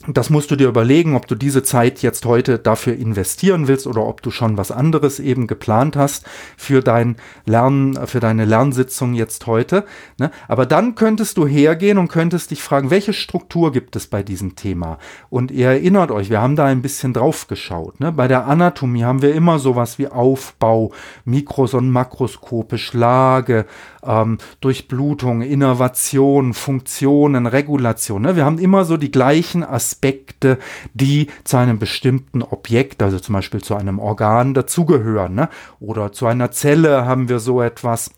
das 0.06 0.30
musst 0.30 0.50
du 0.52 0.56
dir 0.56 0.68
überlegen, 0.68 1.16
ob 1.16 1.26
du 1.26 1.34
diese 1.34 1.64
Zeit 1.64 2.02
jetzt 2.02 2.24
heute 2.24 2.60
dafür 2.60 2.94
investieren 2.94 3.66
willst 3.66 3.84
oder 3.84 4.06
ob 4.06 4.22
du 4.22 4.30
schon 4.30 4.56
was 4.56 4.70
anderes 4.70 5.18
eben 5.18 5.48
geplant 5.48 5.96
hast 5.96 6.24
für 6.56 6.82
dein 6.82 7.16
Lernen, 7.46 8.06
für 8.06 8.20
deine 8.20 8.44
Lernsitzung 8.44 9.14
jetzt 9.14 9.48
heute. 9.48 9.84
Ne? 10.16 10.30
Aber 10.46 10.66
dann 10.66 10.94
könntest 10.94 11.36
du 11.36 11.48
hergehen 11.48 11.98
und 11.98 12.08
könntest 12.08 12.52
dich 12.52 12.62
fragen, 12.62 12.90
welche 12.90 13.12
Struktur 13.12 13.72
gibt 13.72 13.96
es 13.96 14.06
bei 14.06 14.22
diesem 14.22 14.54
Thema? 14.54 14.98
Und 15.30 15.50
ihr 15.50 15.66
erinnert 15.66 16.12
euch, 16.12 16.30
wir 16.30 16.40
haben 16.40 16.54
da 16.54 16.66
ein 16.66 16.80
bisschen 16.80 17.12
drauf 17.12 17.48
geschaut. 17.48 17.98
Ne? 17.98 18.12
Bei 18.12 18.28
der 18.28 18.46
Anatomie 18.46 19.02
haben 19.02 19.20
wir 19.20 19.34
immer 19.34 19.58
sowas 19.58 19.98
wie 19.98 20.06
Aufbau, 20.06 20.92
Mikros- 21.24 21.74
und 21.74 21.90
makroskopisch 21.90 22.92
Lage, 22.92 23.66
ähm, 24.04 24.38
Durchblutung, 24.60 25.42
Innovation, 25.42 26.54
Funktionen, 26.54 27.46
Regulation. 27.46 28.22
Ne? 28.22 28.36
Wir 28.36 28.44
haben 28.44 28.58
immer 28.58 28.84
so 28.84 28.96
die 28.96 29.10
gleichen 29.10 29.64
Aspekte, 29.64 30.58
die 30.94 31.28
zu 31.44 31.56
einem 31.56 31.78
bestimmten 31.78 32.42
Objekt, 32.42 33.02
also 33.02 33.18
zum 33.18 33.34
Beispiel 33.34 33.62
zu 33.62 33.74
einem 33.74 33.98
Organ 33.98 34.54
dazugehören. 34.54 35.34
Ne? 35.34 35.48
Oder 35.80 36.12
zu 36.12 36.26
einer 36.26 36.50
Zelle 36.50 37.04
haben 37.06 37.28
wir 37.28 37.38
so 37.38 37.62
etwas. 37.62 38.10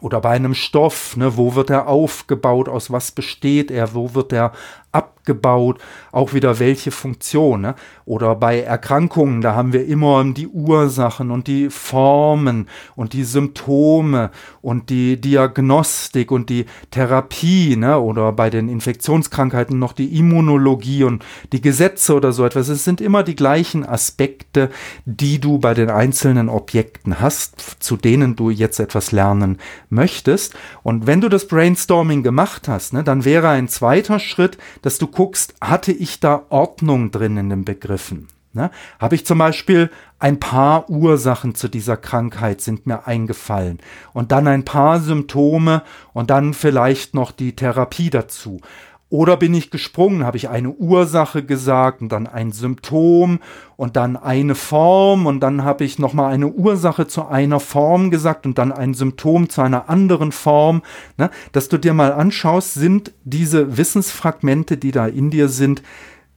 Oder 0.00 0.20
bei 0.20 0.30
einem 0.30 0.54
Stoff, 0.54 1.16
ne, 1.16 1.36
wo 1.36 1.54
wird 1.54 1.70
er 1.70 1.86
aufgebaut, 1.86 2.68
aus 2.68 2.90
was 2.90 3.12
besteht 3.12 3.70
er, 3.70 3.94
wo 3.94 4.14
wird 4.14 4.32
er 4.32 4.52
abgebaut, 4.96 5.78
auch 6.12 6.32
wieder 6.32 6.58
welche 6.58 6.90
Funktion. 6.90 7.60
Ne? 7.60 7.74
Oder 8.04 8.36
bei 8.36 8.60
Erkrankungen, 8.60 9.40
da 9.40 9.54
haben 9.54 9.72
wir 9.72 9.86
immer 9.86 10.24
die 10.24 10.46
Ursachen 10.46 11.30
und 11.30 11.46
die 11.46 11.68
Formen 11.70 12.68
und 12.94 13.12
die 13.12 13.24
Symptome 13.24 14.30
und 14.62 14.88
die 14.90 15.20
Diagnostik 15.20 16.30
und 16.30 16.48
die 16.48 16.66
Therapie. 16.90 17.76
Ne? 17.76 17.98
Oder 17.98 18.32
bei 18.32 18.50
den 18.50 18.68
Infektionskrankheiten 18.68 19.78
noch 19.78 19.92
die 19.92 20.18
Immunologie 20.18 21.04
und 21.04 21.24
die 21.52 21.60
Gesetze 21.60 22.14
oder 22.14 22.32
so 22.32 22.44
etwas. 22.44 22.68
Es 22.68 22.84
sind 22.84 23.00
immer 23.00 23.22
die 23.22 23.36
gleichen 23.36 23.84
Aspekte, 23.84 24.70
die 25.04 25.40
du 25.40 25.58
bei 25.58 25.74
den 25.74 25.90
einzelnen 25.90 26.48
Objekten 26.48 27.20
hast, 27.20 27.82
zu 27.82 27.96
denen 27.96 28.36
du 28.36 28.50
jetzt 28.50 28.80
etwas 28.80 29.12
lernen 29.12 29.58
möchtest. 29.90 30.54
Und 30.82 31.06
wenn 31.06 31.20
du 31.20 31.28
das 31.28 31.48
Brainstorming 31.48 32.22
gemacht 32.22 32.68
hast, 32.68 32.92
ne, 32.92 33.02
dann 33.02 33.24
wäre 33.24 33.48
ein 33.48 33.68
zweiter 33.68 34.18
Schritt, 34.18 34.56
dass 34.86 34.98
du 34.98 35.08
guckst, 35.08 35.52
hatte 35.60 35.90
ich 35.90 36.20
da 36.20 36.44
Ordnung 36.48 37.10
drin 37.10 37.36
in 37.38 37.50
den 37.50 37.64
Begriffen? 37.64 38.28
Ne? 38.52 38.70
Habe 39.00 39.16
ich 39.16 39.26
zum 39.26 39.38
Beispiel 39.38 39.90
ein 40.20 40.38
paar 40.38 40.88
Ursachen 40.88 41.56
zu 41.56 41.66
dieser 41.66 41.96
Krankheit 41.96 42.60
sind 42.60 42.86
mir 42.86 43.04
eingefallen 43.04 43.80
und 44.12 44.30
dann 44.30 44.46
ein 44.46 44.64
paar 44.64 45.00
Symptome 45.00 45.82
und 46.12 46.30
dann 46.30 46.54
vielleicht 46.54 47.14
noch 47.14 47.32
die 47.32 47.56
Therapie 47.56 48.10
dazu. 48.10 48.60
Oder 49.08 49.36
bin 49.36 49.54
ich 49.54 49.70
gesprungen, 49.70 50.24
habe 50.24 50.36
ich 50.36 50.48
eine 50.48 50.70
Ursache 50.70 51.44
gesagt 51.44 52.02
und 52.02 52.10
dann 52.10 52.26
ein 52.26 52.50
Symptom 52.50 53.38
und 53.76 53.94
dann 53.94 54.16
eine 54.16 54.56
Form 54.56 55.26
und 55.26 55.40
dann 55.40 55.62
habe 55.62 55.84
ich 55.84 56.00
nochmal 56.00 56.34
eine 56.34 56.48
Ursache 56.48 57.06
zu 57.06 57.26
einer 57.26 57.60
Form 57.60 58.10
gesagt 58.10 58.46
und 58.46 58.58
dann 58.58 58.72
ein 58.72 58.94
Symptom 58.94 59.48
zu 59.48 59.62
einer 59.62 59.88
anderen 59.88 60.32
Form. 60.32 60.82
Ne? 61.18 61.30
Dass 61.52 61.68
du 61.68 61.78
dir 61.78 61.94
mal 61.94 62.12
anschaust, 62.12 62.74
sind 62.74 63.12
diese 63.22 63.76
Wissensfragmente, 63.76 64.76
die 64.76 64.90
da 64.90 65.06
in 65.06 65.30
dir 65.30 65.48
sind, 65.48 65.82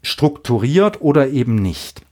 strukturiert 0.04 1.02
oder 1.02 1.28
eben 1.30 1.56
nicht. 1.56 2.04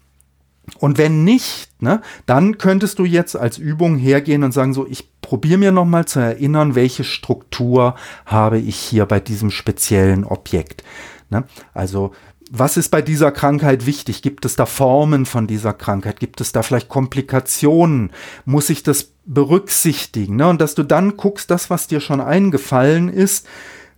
Und 0.79 0.97
wenn 0.97 1.24
nicht, 1.24 1.69
ne, 1.81 2.01
dann 2.25 2.57
könntest 2.57 3.00
du 3.00 3.05
jetzt 3.05 3.36
als 3.36 3.57
Übung 3.57 3.97
hergehen 3.97 4.43
und 4.43 4.51
sagen, 4.51 4.74
so, 4.74 4.86
ich 4.88 5.09
probiere 5.21 5.57
mir 5.57 5.71
nochmal 5.71 6.05
zu 6.05 6.19
erinnern, 6.19 6.75
welche 6.75 7.03
Struktur 7.03 7.95
habe 8.25 8.59
ich 8.59 8.75
hier 8.75 9.05
bei 9.05 9.19
diesem 9.19 9.50
speziellen 9.50 10.24
Objekt. 10.24 10.83
Ne? 11.29 11.45
Also, 11.74 12.12
was 12.50 12.77
ist 12.77 12.89
bei 12.89 13.01
dieser 13.01 13.31
Krankheit 13.31 13.86
wichtig? 13.86 14.21
Gibt 14.21 14.45
es 14.45 14.55
da 14.55 14.65
Formen 14.65 15.25
von 15.25 15.47
dieser 15.47 15.74
Krankheit? 15.74 16.19
Gibt 16.19 16.39
es 16.39 16.53
da 16.53 16.63
vielleicht 16.63 16.88
Komplikationen? 16.88 18.12
Muss 18.45 18.69
ich 18.69 18.83
das 18.83 19.12
berücksichtigen? 19.25 20.38
Ne? 20.38 20.47
Und 20.47 20.62
dass 20.62 20.75
du 20.75 20.83
dann 20.83 21.17
guckst, 21.17 21.51
das, 21.51 21.69
was 21.69 21.88
dir 21.88 22.00
schon 22.00 22.21
eingefallen 22.21 23.09
ist, 23.09 23.47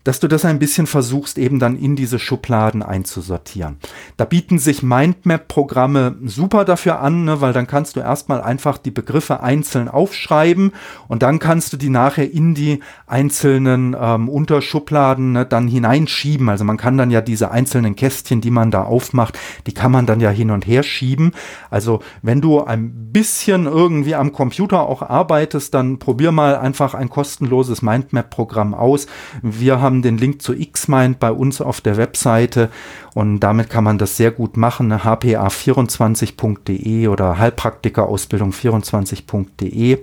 dass 0.04 0.20
du 0.20 0.28
das 0.28 0.46
ein 0.46 0.60
bisschen 0.60 0.88
versuchst, 0.88 1.38
eben 1.38 1.60
dann 1.60 1.78
in 1.78 1.96
diese 1.96 2.20
Schubladen 2.20 2.82
einzusortieren. 2.82 3.78
Da 4.18 4.26
bieten 4.26 4.58
sich 4.58 4.82
Mindmap-Programme 4.82 6.16
super 6.26 6.66
dafür 6.66 7.00
an, 7.02 7.26
ne, 7.26 7.42
weil 7.42 7.54
dann 7.54 7.68
kannst 7.68 7.96
du 7.96 8.00
erstmal 8.00 8.42
einfach 8.42 8.78
die 8.78 8.92
Begriffe 8.92 9.42
einzeln 9.42 9.88
aufschreiben 9.88 10.72
und 11.08 11.22
dann 11.22 11.40
kannst 11.40 11.74
du 11.74 11.78
die 11.78 11.90
nachher 11.90 12.32
in 12.32 12.56
die 12.56 12.80
einzelnen 13.08 13.96
ähm, 14.00 14.30
Unterschubladen 14.30 15.34
ne, 15.34 15.46
dann 15.46 15.68
hineinschieben. 15.68 16.50
Also 16.50 16.64
man 16.64 16.78
kann 16.78 16.98
dann 16.98 17.12
ja 17.12 17.22
diese 17.22 17.52
einzelnen 17.52 17.96
Kästchen, 17.96 18.42
die 18.42 18.52
man 18.52 18.72
da 18.72 18.84
aufmacht, 18.84 19.38
die 19.68 19.74
kann 19.74 19.92
man 19.92 20.06
dann 20.06 20.22
ja 20.22 20.30
hin 20.30 20.52
und 20.52 20.66
her 20.66 20.84
schieben. 20.84 21.34
Also 21.70 22.02
wenn 22.22 22.42
du 22.42 22.64
ein 22.64 23.12
bisschen 23.12 23.66
irgendwie 23.66 24.16
am 24.16 24.32
Computer 24.32 24.82
auch 24.82 25.02
arbeitest, 25.02 25.74
dann 25.74 26.00
probier 26.00 26.32
mal 26.32 26.56
einfach 26.58 26.94
ein 26.94 27.10
kostenloses 27.10 27.82
Mindmap-Programm 27.82 28.74
aus. 28.74 29.08
Wir 29.42 29.82
haben 29.82 29.89
den 30.02 30.18
Link 30.18 30.42
zu 30.42 30.56
Xmind 30.56 31.20
bei 31.20 31.32
uns 31.32 31.62
auf 31.62 31.82
der 31.82 31.98
Webseite 31.98 32.70
und 33.14 33.42
damit 33.42 33.70
kann 33.70 33.84
man 33.84 33.98
das 33.98 34.16
sehr 34.18 34.32
gut 34.32 34.56
machen. 34.58 34.94
hpa24.de 34.94 37.08
oder 37.08 37.38
Heilpraktikerausbildung24.de. 37.38 40.00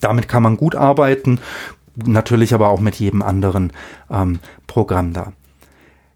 Damit 0.00 0.28
kann 0.28 0.42
man 0.42 0.56
gut 0.56 0.74
arbeiten, 0.74 1.38
natürlich 1.96 2.54
aber 2.54 2.68
auch 2.68 2.80
mit 2.80 2.96
jedem 2.96 3.22
anderen 3.22 3.72
ähm, 4.10 4.40
Programm 4.66 5.12
da. 5.12 5.32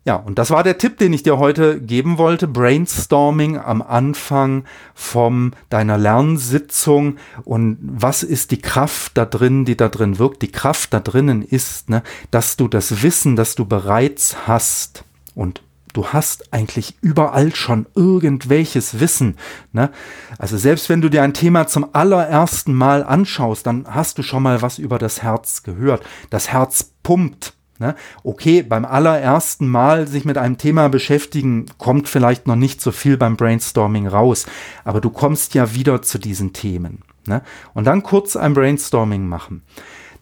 Ja, 0.05 0.17
und 0.17 0.39
das 0.39 0.51
war 0.51 0.65
der 0.65 0.79
Tipp, 0.79 0.99
den 0.99 1.13
ich 1.13 1.23
dir 1.23 1.39
heute 1.39 1.81
geben 1.81 2.19
wollte. 2.19 2.49
Brainstorming 2.49 3.57
am 3.57 3.83
Anfang 3.83 4.65
von 4.95 5.55
deiner 5.71 5.97
Lernsitzung. 5.97 7.19
Und 7.45 7.79
was 7.81 8.25
ist 8.25 8.51
die 8.51 8.61
Kraft 8.61 9.17
da 9.17 9.25
drin, 9.25 9.65
die 9.65 9.77
da 9.77 9.89
drin 9.89 10.19
wirkt? 10.19 10.43
Die 10.43 10.51
Kraft 10.51 10.93
da 10.93 10.99
drinnen 10.99 11.43
ist, 11.43 11.89
ne, 11.89 12.03
dass 12.33 12.57
du 12.57 12.67
das 12.67 13.03
Wissen, 13.03 13.37
das 13.37 13.55
du 13.55 13.65
bereits 13.65 14.49
hast 14.49 15.05
und 15.37 15.63
du 15.93 16.09
hast 16.09 16.53
eigentlich 16.53 16.97
überall 17.01 17.55
schon 17.55 17.87
irgendwelches 17.95 18.99
Wissen. 18.99 19.37
Ne? 19.73 19.91
Also 20.37 20.57
selbst 20.57 20.89
wenn 20.89 21.01
du 21.01 21.11
dir 21.11 21.23
ein 21.23 21.35
Thema 21.35 21.69
zum 21.69 21.95
allerersten 21.95 22.75
Mal 22.75 23.05
anschaust, 23.05 23.67
dann 23.67 23.87
hast 23.89 24.19
du 24.19 24.23
schon 24.23 24.43
mal 24.43 24.63
was 24.63 24.79
über 24.79 24.99
das 24.99 25.23
Herz 25.23 25.63
gehört. 25.63 26.03
Das 26.31 26.49
Herz 26.49 26.93
pumpt. 27.05 27.55
Ne? 27.79 27.95
Okay, 28.23 28.63
beim 28.63 28.85
allerersten 28.85 29.67
Mal 29.69 30.07
sich 30.07 30.25
mit 30.25 30.39
einem 30.39 30.59
Thema 30.59 30.89
beschäftigen, 30.89 31.67
kommt 31.79 32.09
vielleicht 32.09 32.47
noch 32.47 32.57
nicht 32.57 32.81
so 32.81 32.93
viel 32.93 33.17
beim 33.17 33.37
Brainstorming 33.37 34.07
raus, 34.07 34.47
aber 34.85 35.01
du 35.01 35.11
kommst 35.11 35.55
ja 35.55 35.75
wieder 35.75 36.03
zu 36.03 36.19
diesen 36.19 36.53
Themen. 36.53 37.03
Ne? 37.27 37.43
Und 37.75 37.87
dann 37.87 38.03
kurz 38.03 38.37
ein 38.37 38.55
Brainstorming 38.55 39.27
machen 39.27 39.63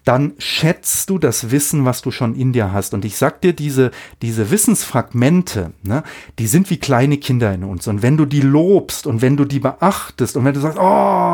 dann 0.04 0.32
schätzt 0.38 1.10
du 1.10 1.18
das 1.18 1.50
Wissen, 1.50 1.84
was 1.84 2.02
du 2.02 2.10
schon 2.10 2.34
in 2.34 2.52
dir 2.52 2.72
hast. 2.72 2.94
Und 2.94 3.04
ich 3.04 3.16
sag 3.16 3.40
dir, 3.42 3.52
diese, 3.52 3.90
diese 4.22 4.50
Wissensfragmente, 4.50 5.72
ne, 5.82 6.02
die 6.38 6.46
sind 6.46 6.70
wie 6.70 6.78
kleine 6.78 7.18
Kinder 7.18 7.52
in 7.52 7.64
uns. 7.64 7.86
Und 7.86 8.02
wenn 8.02 8.16
du 8.16 8.24
die 8.24 8.40
lobst 8.40 9.06
und 9.06 9.20
wenn 9.22 9.36
du 9.36 9.44
die 9.44 9.60
beachtest 9.60 10.36
und 10.36 10.44
wenn 10.44 10.54
du 10.54 10.60
sagst, 10.60 10.78
oh, 10.80 10.82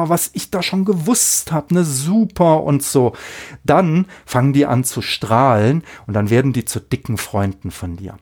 was 0.08 0.30
ich 0.32 0.50
da 0.50 0.62
schon 0.62 0.84
gewusst 0.84 1.52
habe, 1.52 1.74
ne, 1.74 1.84
super 1.84 2.64
und 2.64 2.82
so, 2.82 3.12
dann 3.64 4.06
fangen 4.24 4.52
die 4.52 4.66
an 4.66 4.84
zu 4.84 5.00
strahlen 5.00 5.84
und 6.06 6.14
dann 6.14 6.30
werden 6.30 6.52
die 6.52 6.64
zu 6.64 6.80
dicken 6.80 7.18
Freunden 7.18 7.70
von 7.70 7.96
dir. 7.96 8.16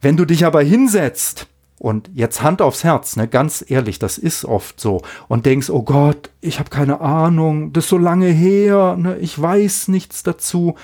Wenn 0.00 0.16
du 0.16 0.24
dich 0.24 0.44
aber 0.44 0.62
hinsetzt 0.62 1.48
und 1.82 2.10
jetzt 2.14 2.44
Hand 2.44 2.62
aufs 2.62 2.84
Herz, 2.84 3.16
ne, 3.16 3.26
ganz 3.26 3.64
ehrlich, 3.66 3.98
das 3.98 4.16
ist 4.16 4.44
oft 4.44 4.78
so. 4.78 5.02
Und 5.26 5.46
denkst, 5.46 5.68
oh 5.68 5.82
Gott, 5.82 6.30
ich 6.40 6.60
habe 6.60 6.70
keine 6.70 7.00
Ahnung, 7.00 7.72
das 7.72 7.86
ist 7.86 7.90
so 7.90 7.98
lange 7.98 8.28
her, 8.28 8.96
ne, 8.96 9.18
ich 9.18 9.42
weiß 9.42 9.88
nichts 9.88 10.22
dazu. 10.22 10.76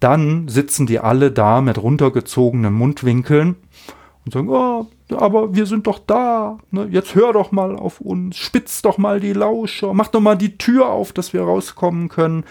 Dann 0.00 0.48
sitzen 0.48 0.86
die 0.86 0.98
alle 0.98 1.30
da 1.30 1.60
mit 1.60 1.76
runtergezogenen 1.76 2.72
Mundwinkeln 2.72 3.56
und 4.24 4.32
sagen, 4.32 4.48
oh, 4.48 4.86
aber 5.14 5.54
wir 5.54 5.66
sind 5.66 5.86
doch 5.86 5.98
da, 5.98 6.56
ne, 6.70 6.88
jetzt 6.90 7.14
hör 7.14 7.34
doch 7.34 7.52
mal 7.52 7.76
auf 7.76 8.00
uns, 8.00 8.38
spitz 8.38 8.80
doch 8.80 8.96
mal 8.96 9.20
die 9.20 9.34
Lauscher, 9.34 9.92
mach 9.92 10.08
doch 10.08 10.20
mal 10.20 10.36
die 10.36 10.56
Tür 10.56 10.88
auf, 10.88 11.12
dass 11.12 11.34
wir 11.34 11.42
rauskommen 11.42 12.08
können. 12.08 12.44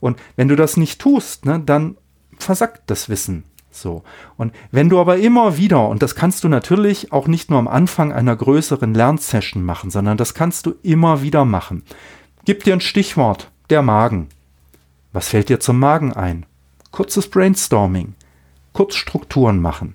Und 0.00 0.18
wenn 0.36 0.48
du 0.48 0.56
das 0.56 0.78
nicht 0.78 0.98
tust, 0.98 1.44
ne, 1.44 1.60
dann 1.60 1.98
versackt 2.38 2.84
das 2.86 3.10
Wissen 3.10 3.44
so. 3.74 4.02
Und 4.36 4.52
wenn 4.70 4.88
du 4.88 5.00
aber 5.00 5.16
immer 5.16 5.56
wieder, 5.56 5.88
und 5.88 6.02
das 6.02 6.14
kannst 6.14 6.44
du 6.44 6.48
natürlich 6.48 7.12
auch 7.12 7.26
nicht 7.26 7.50
nur 7.50 7.58
am 7.58 7.68
Anfang 7.68 8.12
einer 8.12 8.36
größeren 8.36 8.94
Lernsession 8.94 9.64
machen, 9.64 9.90
sondern 9.90 10.16
das 10.16 10.34
kannst 10.34 10.66
du 10.66 10.74
immer 10.82 11.22
wieder 11.22 11.44
machen. 11.44 11.82
Gib 12.44 12.64
dir 12.64 12.74
ein 12.74 12.80
Stichwort, 12.80 13.50
der 13.70 13.82
Magen. 13.82 14.28
Was 15.12 15.28
fällt 15.28 15.48
dir 15.48 15.60
zum 15.60 15.78
Magen 15.78 16.12
ein? 16.12 16.44
Kurzes 16.90 17.28
Brainstorming. 17.30 18.14
Kurz 18.72 18.96
Strukturen 18.96 19.60
machen. 19.60 19.94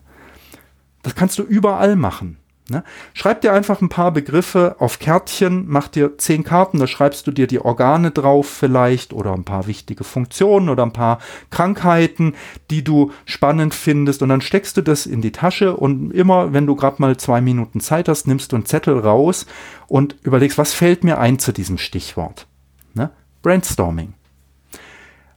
Das 1.03 1.15
kannst 1.15 1.37
du 1.37 1.43
überall 1.43 1.95
machen. 1.95 2.38
Ne? 2.69 2.83
Schreib 3.13 3.41
dir 3.41 3.53
einfach 3.53 3.81
ein 3.81 3.89
paar 3.89 4.11
Begriffe 4.11 4.75
auf 4.79 4.99
Kärtchen, 4.99 5.65
mach 5.67 5.87
dir 5.87 6.17
zehn 6.17 6.43
Karten, 6.43 6.79
da 6.79 6.87
schreibst 6.87 7.25
du 7.25 7.31
dir 7.31 7.47
die 7.47 7.59
Organe 7.59 8.11
drauf 8.11 8.47
vielleicht 8.47 9.11
oder 9.13 9.33
ein 9.33 9.43
paar 9.43 9.65
wichtige 9.65 10.03
Funktionen 10.03 10.69
oder 10.69 10.83
ein 10.83 10.93
paar 10.93 11.19
Krankheiten, 11.49 12.35
die 12.69 12.83
du 12.83 13.11
spannend 13.25 13.73
findest 13.73 14.21
und 14.21 14.29
dann 14.29 14.41
steckst 14.41 14.77
du 14.77 14.81
das 14.81 15.05
in 15.05 15.21
die 15.21 15.31
Tasche 15.31 15.75
und 15.75 16.11
immer, 16.11 16.53
wenn 16.53 16.67
du 16.67 16.75
gerade 16.75 17.01
mal 17.01 17.17
zwei 17.17 17.41
Minuten 17.41 17.79
Zeit 17.79 18.07
hast, 18.07 18.27
nimmst 18.27 18.51
du 18.51 18.55
einen 18.55 18.65
Zettel 18.65 18.99
raus 18.99 19.45
und 19.87 20.15
überlegst, 20.21 20.57
was 20.57 20.73
fällt 20.73 21.03
mir 21.03 21.17
ein 21.17 21.39
zu 21.39 21.51
diesem 21.51 21.77
Stichwort. 21.77 22.45
Ne? 22.93 23.09
Brainstorming. 23.41 24.13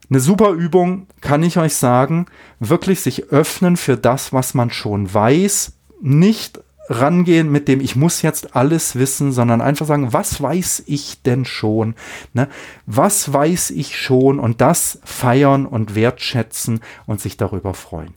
Eine 0.09 0.19
super 0.19 0.51
Übung, 0.51 1.07
kann 1.21 1.41
ich 1.41 1.57
euch 1.57 1.75
sagen, 1.75 2.27
wirklich 2.59 3.01
sich 3.01 3.29
öffnen 3.29 3.77
für 3.77 3.97
das, 3.97 4.33
was 4.33 4.53
man 4.53 4.69
schon 4.69 5.11
weiß, 5.11 5.73
nicht 6.01 6.59
rangehen 6.89 7.51
mit 7.51 7.67
dem, 7.67 7.79
ich 7.79 7.95
muss 7.95 8.21
jetzt 8.21 8.55
alles 8.55 8.95
wissen, 8.95 9.31
sondern 9.31 9.61
einfach 9.61 9.85
sagen, 9.85 10.13
was 10.13 10.41
weiß 10.41 10.83
ich 10.85 11.21
denn 11.21 11.45
schon? 11.45 11.95
Ne? 12.33 12.47
Was 12.85 13.31
weiß 13.31 13.71
ich 13.71 13.97
schon? 13.97 14.39
Und 14.39 14.61
das 14.61 14.99
feiern 15.03 15.65
und 15.65 15.95
wertschätzen 15.95 16.81
und 17.05 17.21
sich 17.21 17.37
darüber 17.37 17.73
freuen. 17.73 18.13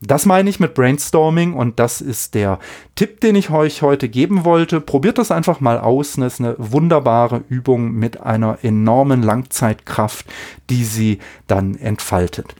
Das 0.00 0.26
meine 0.26 0.48
ich 0.48 0.60
mit 0.60 0.74
Brainstorming 0.74 1.54
und 1.54 1.80
das 1.80 2.00
ist 2.00 2.34
der 2.34 2.60
Tipp, 2.94 3.20
den 3.20 3.34
ich 3.34 3.50
euch 3.50 3.82
heute 3.82 4.08
geben 4.08 4.44
wollte. 4.44 4.80
Probiert 4.80 5.18
das 5.18 5.32
einfach 5.32 5.58
mal 5.58 5.78
aus. 5.78 6.14
Das 6.14 6.34
ist 6.34 6.40
eine 6.40 6.54
wunderbare 6.56 7.42
Übung 7.48 7.92
mit 7.92 8.20
einer 8.20 8.58
enormen 8.62 9.24
Langzeitkraft, 9.24 10.26
die 10.70 10.84
sie 10.84 11.18
dann 11.48 11.74
entfaltet. 11.74 12.54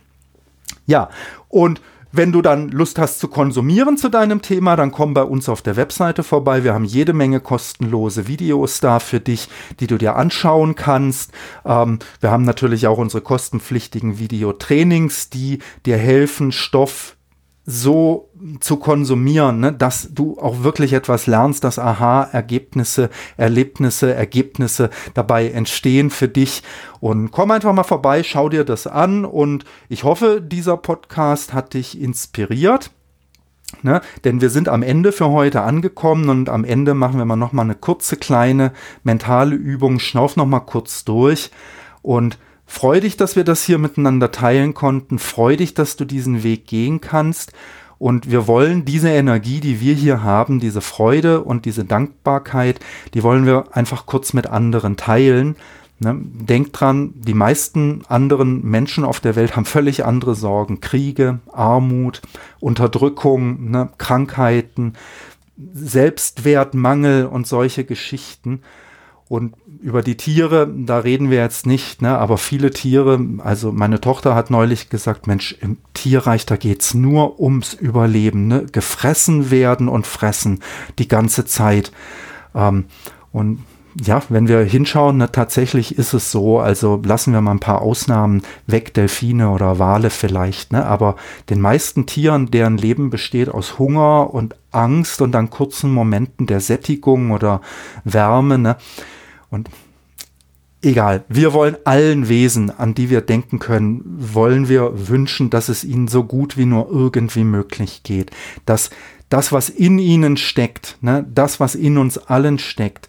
Ja, 0.86 1.10
und 1.48 1.80
wenn 2.12 2.32
du 2.32 2.40
dann 2.40 2.68
Lust 2.70 2.98
hast 2.98 3.20
zu 3.20 3.28
konsumieren 3.28 3.96
zu 3.96 4.08
deinem 4.08 4.40
Thema, 4.40 4.76
dann 4.76 4.92
komm 4.92 5.14
bei 5.14 5.22
uns 5.22 5.48
auf 5.48 5.60
der 5.62 5.76
Webseite 5.76 6.22
vorbei. 6.22 6.64
Wir 6.64 6.72
haben 6.72 6.84
jede 6.84 7.12
Menge 7.12 7.40
kostenlose 7.40 8.26
Videos 8.26 8.80
da 8.80 8.98
für 8.98 9.20
dich, 9.20 9.48
die 9.80 9.86
du 9.86 9.98
dir 9.98 10.16
anschauen 10.16 10.74
kannst. 10.74 11.32
Ähm, 11.64 11.98
wir 12.20 12.30
haben 12.30 12.44
natürlich 12.44 12.86
auch 12.86 12.98
unsere 12.98 13.22
kostenpflichtigen 13.22 14.18
Videotrainings, 14.18 15.28
die 15.28 15.58
dir 15.84 15.98
helfen, 15.98 16.52
Stoff 16.52 17.17
so 17.70 18.30
zu 18.60 18.78
konsumieren, 18.78 19.60
ne, 19.60 19.72
dass 19.74 20.08
du 20.14 20.38
auch 20.40 20.62
wirklich 20.62 20.94
etwas 20.94 21.26
lernst, 21.26 21.64
dass 21.64 21.78
Aha-Ergebnisse, 21.78 23.10
Erlebnisse, 23.36 24.14
Ergebnisse 24.14 24.88
dabei 25.12 25.50
entstehen 25.50 26.08
für 26.08 26.28
dich. 26.28 26.62
Und 27.00 27.30
komm 27.30 27.50
einfach 27.50 27.74
mal 27.74 27.84
vorbei, 27.84 28.22
schau 28.22 28.48
dir 28.48 28.64
das 28.64 28.86
an 28.86 29.26
und 29.26 29.66
ich 29.90 30.02
hoffe, 30.02 30.40
dieser 30.40 30.78
Podcast 30.78 31.52
hat 31.52 31.74
dich 31.74 32.00
inspiriert. 32.00 32.90
Ne? 33.82 34.00
Denn 34.24 34.40
wir 34.40 34.48
sind 34.48 34.70
am 34.70 34.82
Ende 34.82 35.12
für 35.12 35.28
heute 35.28 35.60
angekommen 35.60 36.30
und 36.30 36.48
am 36.48 36.64
Ende 36.64 36.94
machen 36.94 37.18
wir 37.18 37.26
mal 37.26 37.36
noch 37.36 37.52
mal 37.52 37.64
eine 37.64 37.74
kurze 37.74 38.16
kleine 38.16 38.72
mentale 39.02 39.54
Übung. 39.54 39.98
Schnauf 39.98 40.36
noch 40.36 40.46
mal 40.46 40.60
kurz 40.60 41.04
durch 41.04 41.50
und 42.00 42.38
Freu 42.70 43.00
dich, 43.00 43.16
dass 43.16 43.34
wir 43.34 43.44
das 43.44 43.64
hier 43.64 43.78
miteinander 43.78 44.30
teilen 44.30 44.74
konnten. 44.74 45.18
Freu 45.18 45.56
dich, 45.56 45.72
dass 45.72 45.96
du 45.96 46.04
diesen 46.04 46.42
Weg 46.42 46.66
gehen 46.66 47.00
kannst. 47.00 47.52
Und 47.98 48.30
wir 48.30 48.46
wollen 48.46 48.84
diese 48.84 49.08
Energie, 49.08 49.58
die 49.58 49.80
wir 49.80 49.94
hier 49.94 50.22
haben, 50.22 50.60
diese 50.60 50.82
Freude 50.82 51.40
und 51.40 51.64
diese 51.64 51.84
Dankbarkeit, 51.84 52.78
die 53.14 53.24
wollen 53.24 53.46
wir 53.46 53.74
einfach 53.74 54.06
kurz 54.06 54.34
mit 54.34 54.46
anderen 54.46 54.96
teilen. 54.96 55.56
Ne? 55.98 56.20
Denkt 56.22 56.78
dran, 56.78 57.14
die 57.16 57.34
meisten 57.34 58.02
anderen 58.06 58.62
Menschen 58.62 59.02
auf 59.02 59.18
der 59.18 59.34
Welt 59.34 59.56
haben 59.56 59.64
völlig 59.64 60.04
andere 60.04 60.36
Sorgen. 60.36 60.80
Kriege, 60.80 61.40
Armut, 61.52 62.20
Unterdrückung, 62.60 63.70
ne? 63.70 63.88
Krankheiten, 63.98 64.92
Selbstwertmangel 65.72 67.26
und 67.26 67.48
solche 67.48 67.84
Geschichten. 67.84 68.60
Und 69.28 69.54
über 69.82 70.02
die 70.02 70.16
Tiere, 70.16 70.72
da 70.74 70.98
reden 70.98 71.30
wir 71.30 71.38
jetzt 71.38 71.66
nicht, 71.66 72.00
ne? 72.00 72.16
aber 72.16 72.38
viele 72.38 72.70
Tiere, 72.70 73.20
also 73.38 73.72
meine 73.72 74.00
Tochter 74.00 74.34
hat 74.34 74.50
neulich 74.50 74.88
gesagt, 74.88 75.26
Mensch, 75.26 75.54
im 75.60 75.76
Tierreich, 75.92 76.46
da 76.46 76.56
geht's 76.56 76.94
nur 76.94 77.38
ums 77.38 77.74
Überleben, 77.74 78.48
ne? 78.48 78.66
gefressen 78.72 79.50
werden 79.50 79.88
und 79.88 80.06
fressen 80.06 80.60
die 80.98 81.08
ganze 81.08 81.44
Zeit. 81.44 81.92
Ähm, 82.54 82.86
und 83.30 83.60
ja, 84.00 84.22
wenn 84.28 84.48
wir 84.48 84.60
hinschauen, 84.60 85.16
ne, 85.16 85.32
tatsächlich 85.32 85.98
ist 85.98 86.12
es 86.12 86.30
so, 86.30 86.60
also 86.60 87.00
lassen 87.04 87.32
wir 87.32 87.40
mal 87.40 87.52
ein 87.52 87.60
paar 87.60 87.82
Ausnahmen 87.82 88.42
weg, 88.66 88.94
Delfine 88.94 89.50
oder 89.50 89.78
Wale 89.78 90.10
vielleicht, 90.10 90.72
ne, 90.72 90.86
aber 90.86 91.16
den 91.50 91.60
meisten 91.60 92.06
Tieren, 92.06 92.50
deren 92.50 92.76
Leben 92.76 93.10
besteht 93.10 93.48
aus 93.48 93.78
Hunger 93.78 94.32
und 94.32 94.54
Angst 94.70 95.20
und 95.20 95.32
dann 95.32 95.50
kurzen 95.50 95.92
Momenten 95.92 96.46
der 96.46 96.60
Sättigung 96.60 97.30
oder 97.32 97.60
Wärme, 98.04 98.58
ne, 98.58 98.76
und 99.50 99.68
egal, 100.82 101.24
wir 101.28 101.52
wollen 101.52 101.76
allen 101.84 102.28
Wesen, 102.28 102.70
an 102.70 102.94
die 102.94 103.10
wir 103.10 103.20
denken 103.20 103.58
können, 103.58 104.02
wollen 104.06 104.68
wir 104.68 105.08
wünschen, 105.08 105.50
dass 105.50 105.68
es 105.68 105.84
ihnen 105.84 106.08
so 106.08 106.24
gut 106.24 106.56
wie 106.56 106.66
nur 106.66 106.90
irgendwie 106.90 107.44
möglich 107.44 108.02
geht, 108.02 108.30
dass 108.64 108.90
das, 109.28 109.52
was 109.52 109.68
in 109.68 109.98
ihnen 109.98 110.36
steckt, 110.36 110.98
ne, 111.00 111.26
das, 111.32 111.60
was 111.60 111.74
in 111.74 111.98
uns 111.98 112.18
allen 112.18 112.58
steckt, 112.58 113.08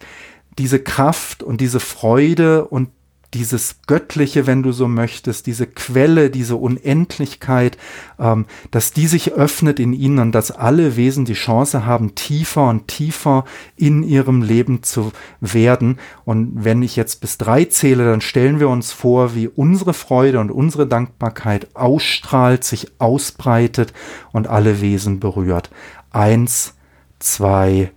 diese 0.58 0.80
Kraft 0.80 1.42
und 1.42 1.60
diese 1.60 1.80
Freude 1.80 2.66
und 2.66 2.90
dieses 3.34 3.82
Göttliche, 3.86 4.46
wenn 4.46 4.62
du 4.62 4.72
so 4.72 4.88
möchtest, 4.88 5.46
diese 5.46 5.66
Quelle, 5.66 6.30
diese 6.30 6.56
Unendlichkeit, 6.56 7.78
ähm, 8.18 8.46
dass 8.70 8.92
die 8.92 9.06
sich 9.06 9.32
öffnet 9.32 9.78
in 9.78 9.92
ihnen 9.92 10.18
und 10.18 10.32
dass 10.32 10.50
alle 10.50 10.96
Wesen 10.96 11.24
die 11.24 11.34
Chance 11.34 11.86
haben, 11.86 12.14
tiefer 12.14 12.68
und 12.68 12.88
tiefer 12.88 13.44
in 13.76 14.02
ihrem 14.02 14.42
Leben 14.42 14.82
zu 14.82 15.12
werden. 15.40 15.98
Und 16.24 16.64
wenn 16.64 16.82
ich 16.82 16.96
jetzt 16.96 17.20
bis 17.20 17.38
drei 17.38 17.66
zähle, 17.66 18.04
dann 18.04 18.20
stellen 18.20 18.58
wir 18.58 18.68
uns 18.68 18.92
vor, 18.92 19.34
wie 19.34 19.48
unsere 19.48 19.94
Freude 19.94 20.40
und 20.40 20.50
unsere 20.50 20.86
Dankbarkeit 20.86 21.76
ausstrahlt, 21.76 22.64
sich 22.64 22.88
ausbreitet 22.98 23.92
und 24.32 24.48
alle 24.48 24.80
Wesen 24.80 25.20
berührt. 25.20 25.70
Eins, 26.10 26.74
zwei, 27.20 27.92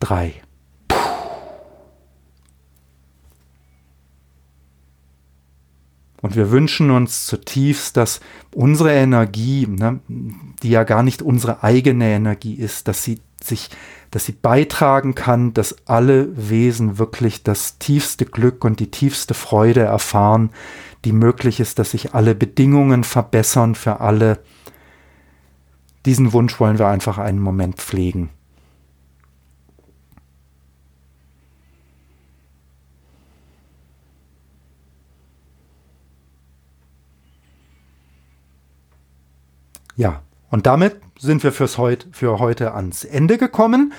drei. 0.00 0.45
Und 6.22 6.34
wir 6.34 6.50
wünschen 6.50 6.90
uns 6.90 7.26
zutiefst, 7.26 7.96
dass 7.96 8.20
unsere 8.54 8.92
Energie, 8.92 9.66
ne, 9.66 10.00
die 10.08 10.70
ja 10.70 10.84
gar 10.84 11.02
nicht 11.02 11.22
unsere 11.22 11.62
eigene 11.62 12.06
Energie 12.06 12.54
ist, 12.54 12.88
dass 12.88 13.04
sie 13.04 13.20
sich, 13.42 13.68
dass 14.10 14.24
sie 14.24 14.32
beitragen 14.32 15.14
kann, 15.14 15.52
dass 15.52 15.76
alle 15.86 16.28
Wesen 16.48 16.98
wirklich 16.98 17.42
das 17.42 17.78
tiefste 17.78 18.24
Glück 18.24 18.64
und 18.64 18.80
die 18.80 18.90
tiefste 18.90 19.34
Freude 19.34 19.82
erfahren, 19.82 20.50
die 21.04 21.12
möglich 21.12 21.60
ist, 21.60 21.78
dass 21.78 21.90
sich 21.90 22.14
alle 22.14 22.34
Bedingungen 22.34 23.04
verbessern 23.04 23.74
für 23.74 24.00
alle. 24.00 24.40
Diesen 26.06 26.32
Wunsch 26.32 26.58
wollen 26.58 26.78
wir 26.78 26.88
einfach 26.88 27.18
einen 27.18 27.40
Moment 27.40 27.76
pflegen. 27.76 28.30
Ja, 39.96 40.20
und 40.50 40.66
damit 40.66 41.00
sind 41.18 41.42
wir 41.42 41.52
fürs 41.52 41.78
heut, 41.78 42.06
für 42.12 42.38
heute 42.38 42.74
ans 42.74 43.02
Ende 43.02 43.38
gekommen. 43.38 43.94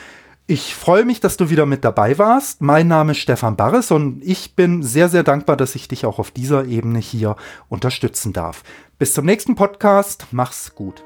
Ich 0.45 0.75
freue 0.75 1.03
mich, 1.03 1.19
dass 1.19 1.35
du 1.37 1.49
wieder 1.49 1.65
mit 1.65 1.83
dabei 1.83 2.17
warst. 2.19 2.61
Mein 2.61 2.87
Name 2.87 3.11
ist 3.11 3.17
Stefan 3.17 3.57
Barres 3.57 3.89
und 3.91 4.23
ich 4.23 4.55
bin 4.55 4.83
sehr, 4.83 5.09
sehr 5.09 5.23
dankbar, 5.23 5.57
dass 5.57 5.75
ich 5.75 5.87
dich 5.87 6.05
auch 6.05 6.19
auf 6.19 6.29
dieser 6.31 6.65
Ebene 6.65 6.99
hier 6.99 7.35
unterstützen 7.67 8.31
darf. 8.31 8.63
Bis 8.99 9.13
zum 9.13 9.25
nächsten 9.25 9.55
Podcast. 9.55 10.27
Mach's 10.31 10.73
gut. 10.75 11.03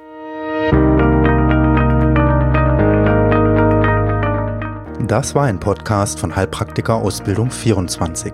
Das 5.07 5.33
war 5.35 5.45
ein 5.45 5.59
Podcast 5.59 6.19
von 6.19 6.35
Heilpraktiker 6.35 6.95
Ausbildung 6.95 7.49
24. 7.49 8.33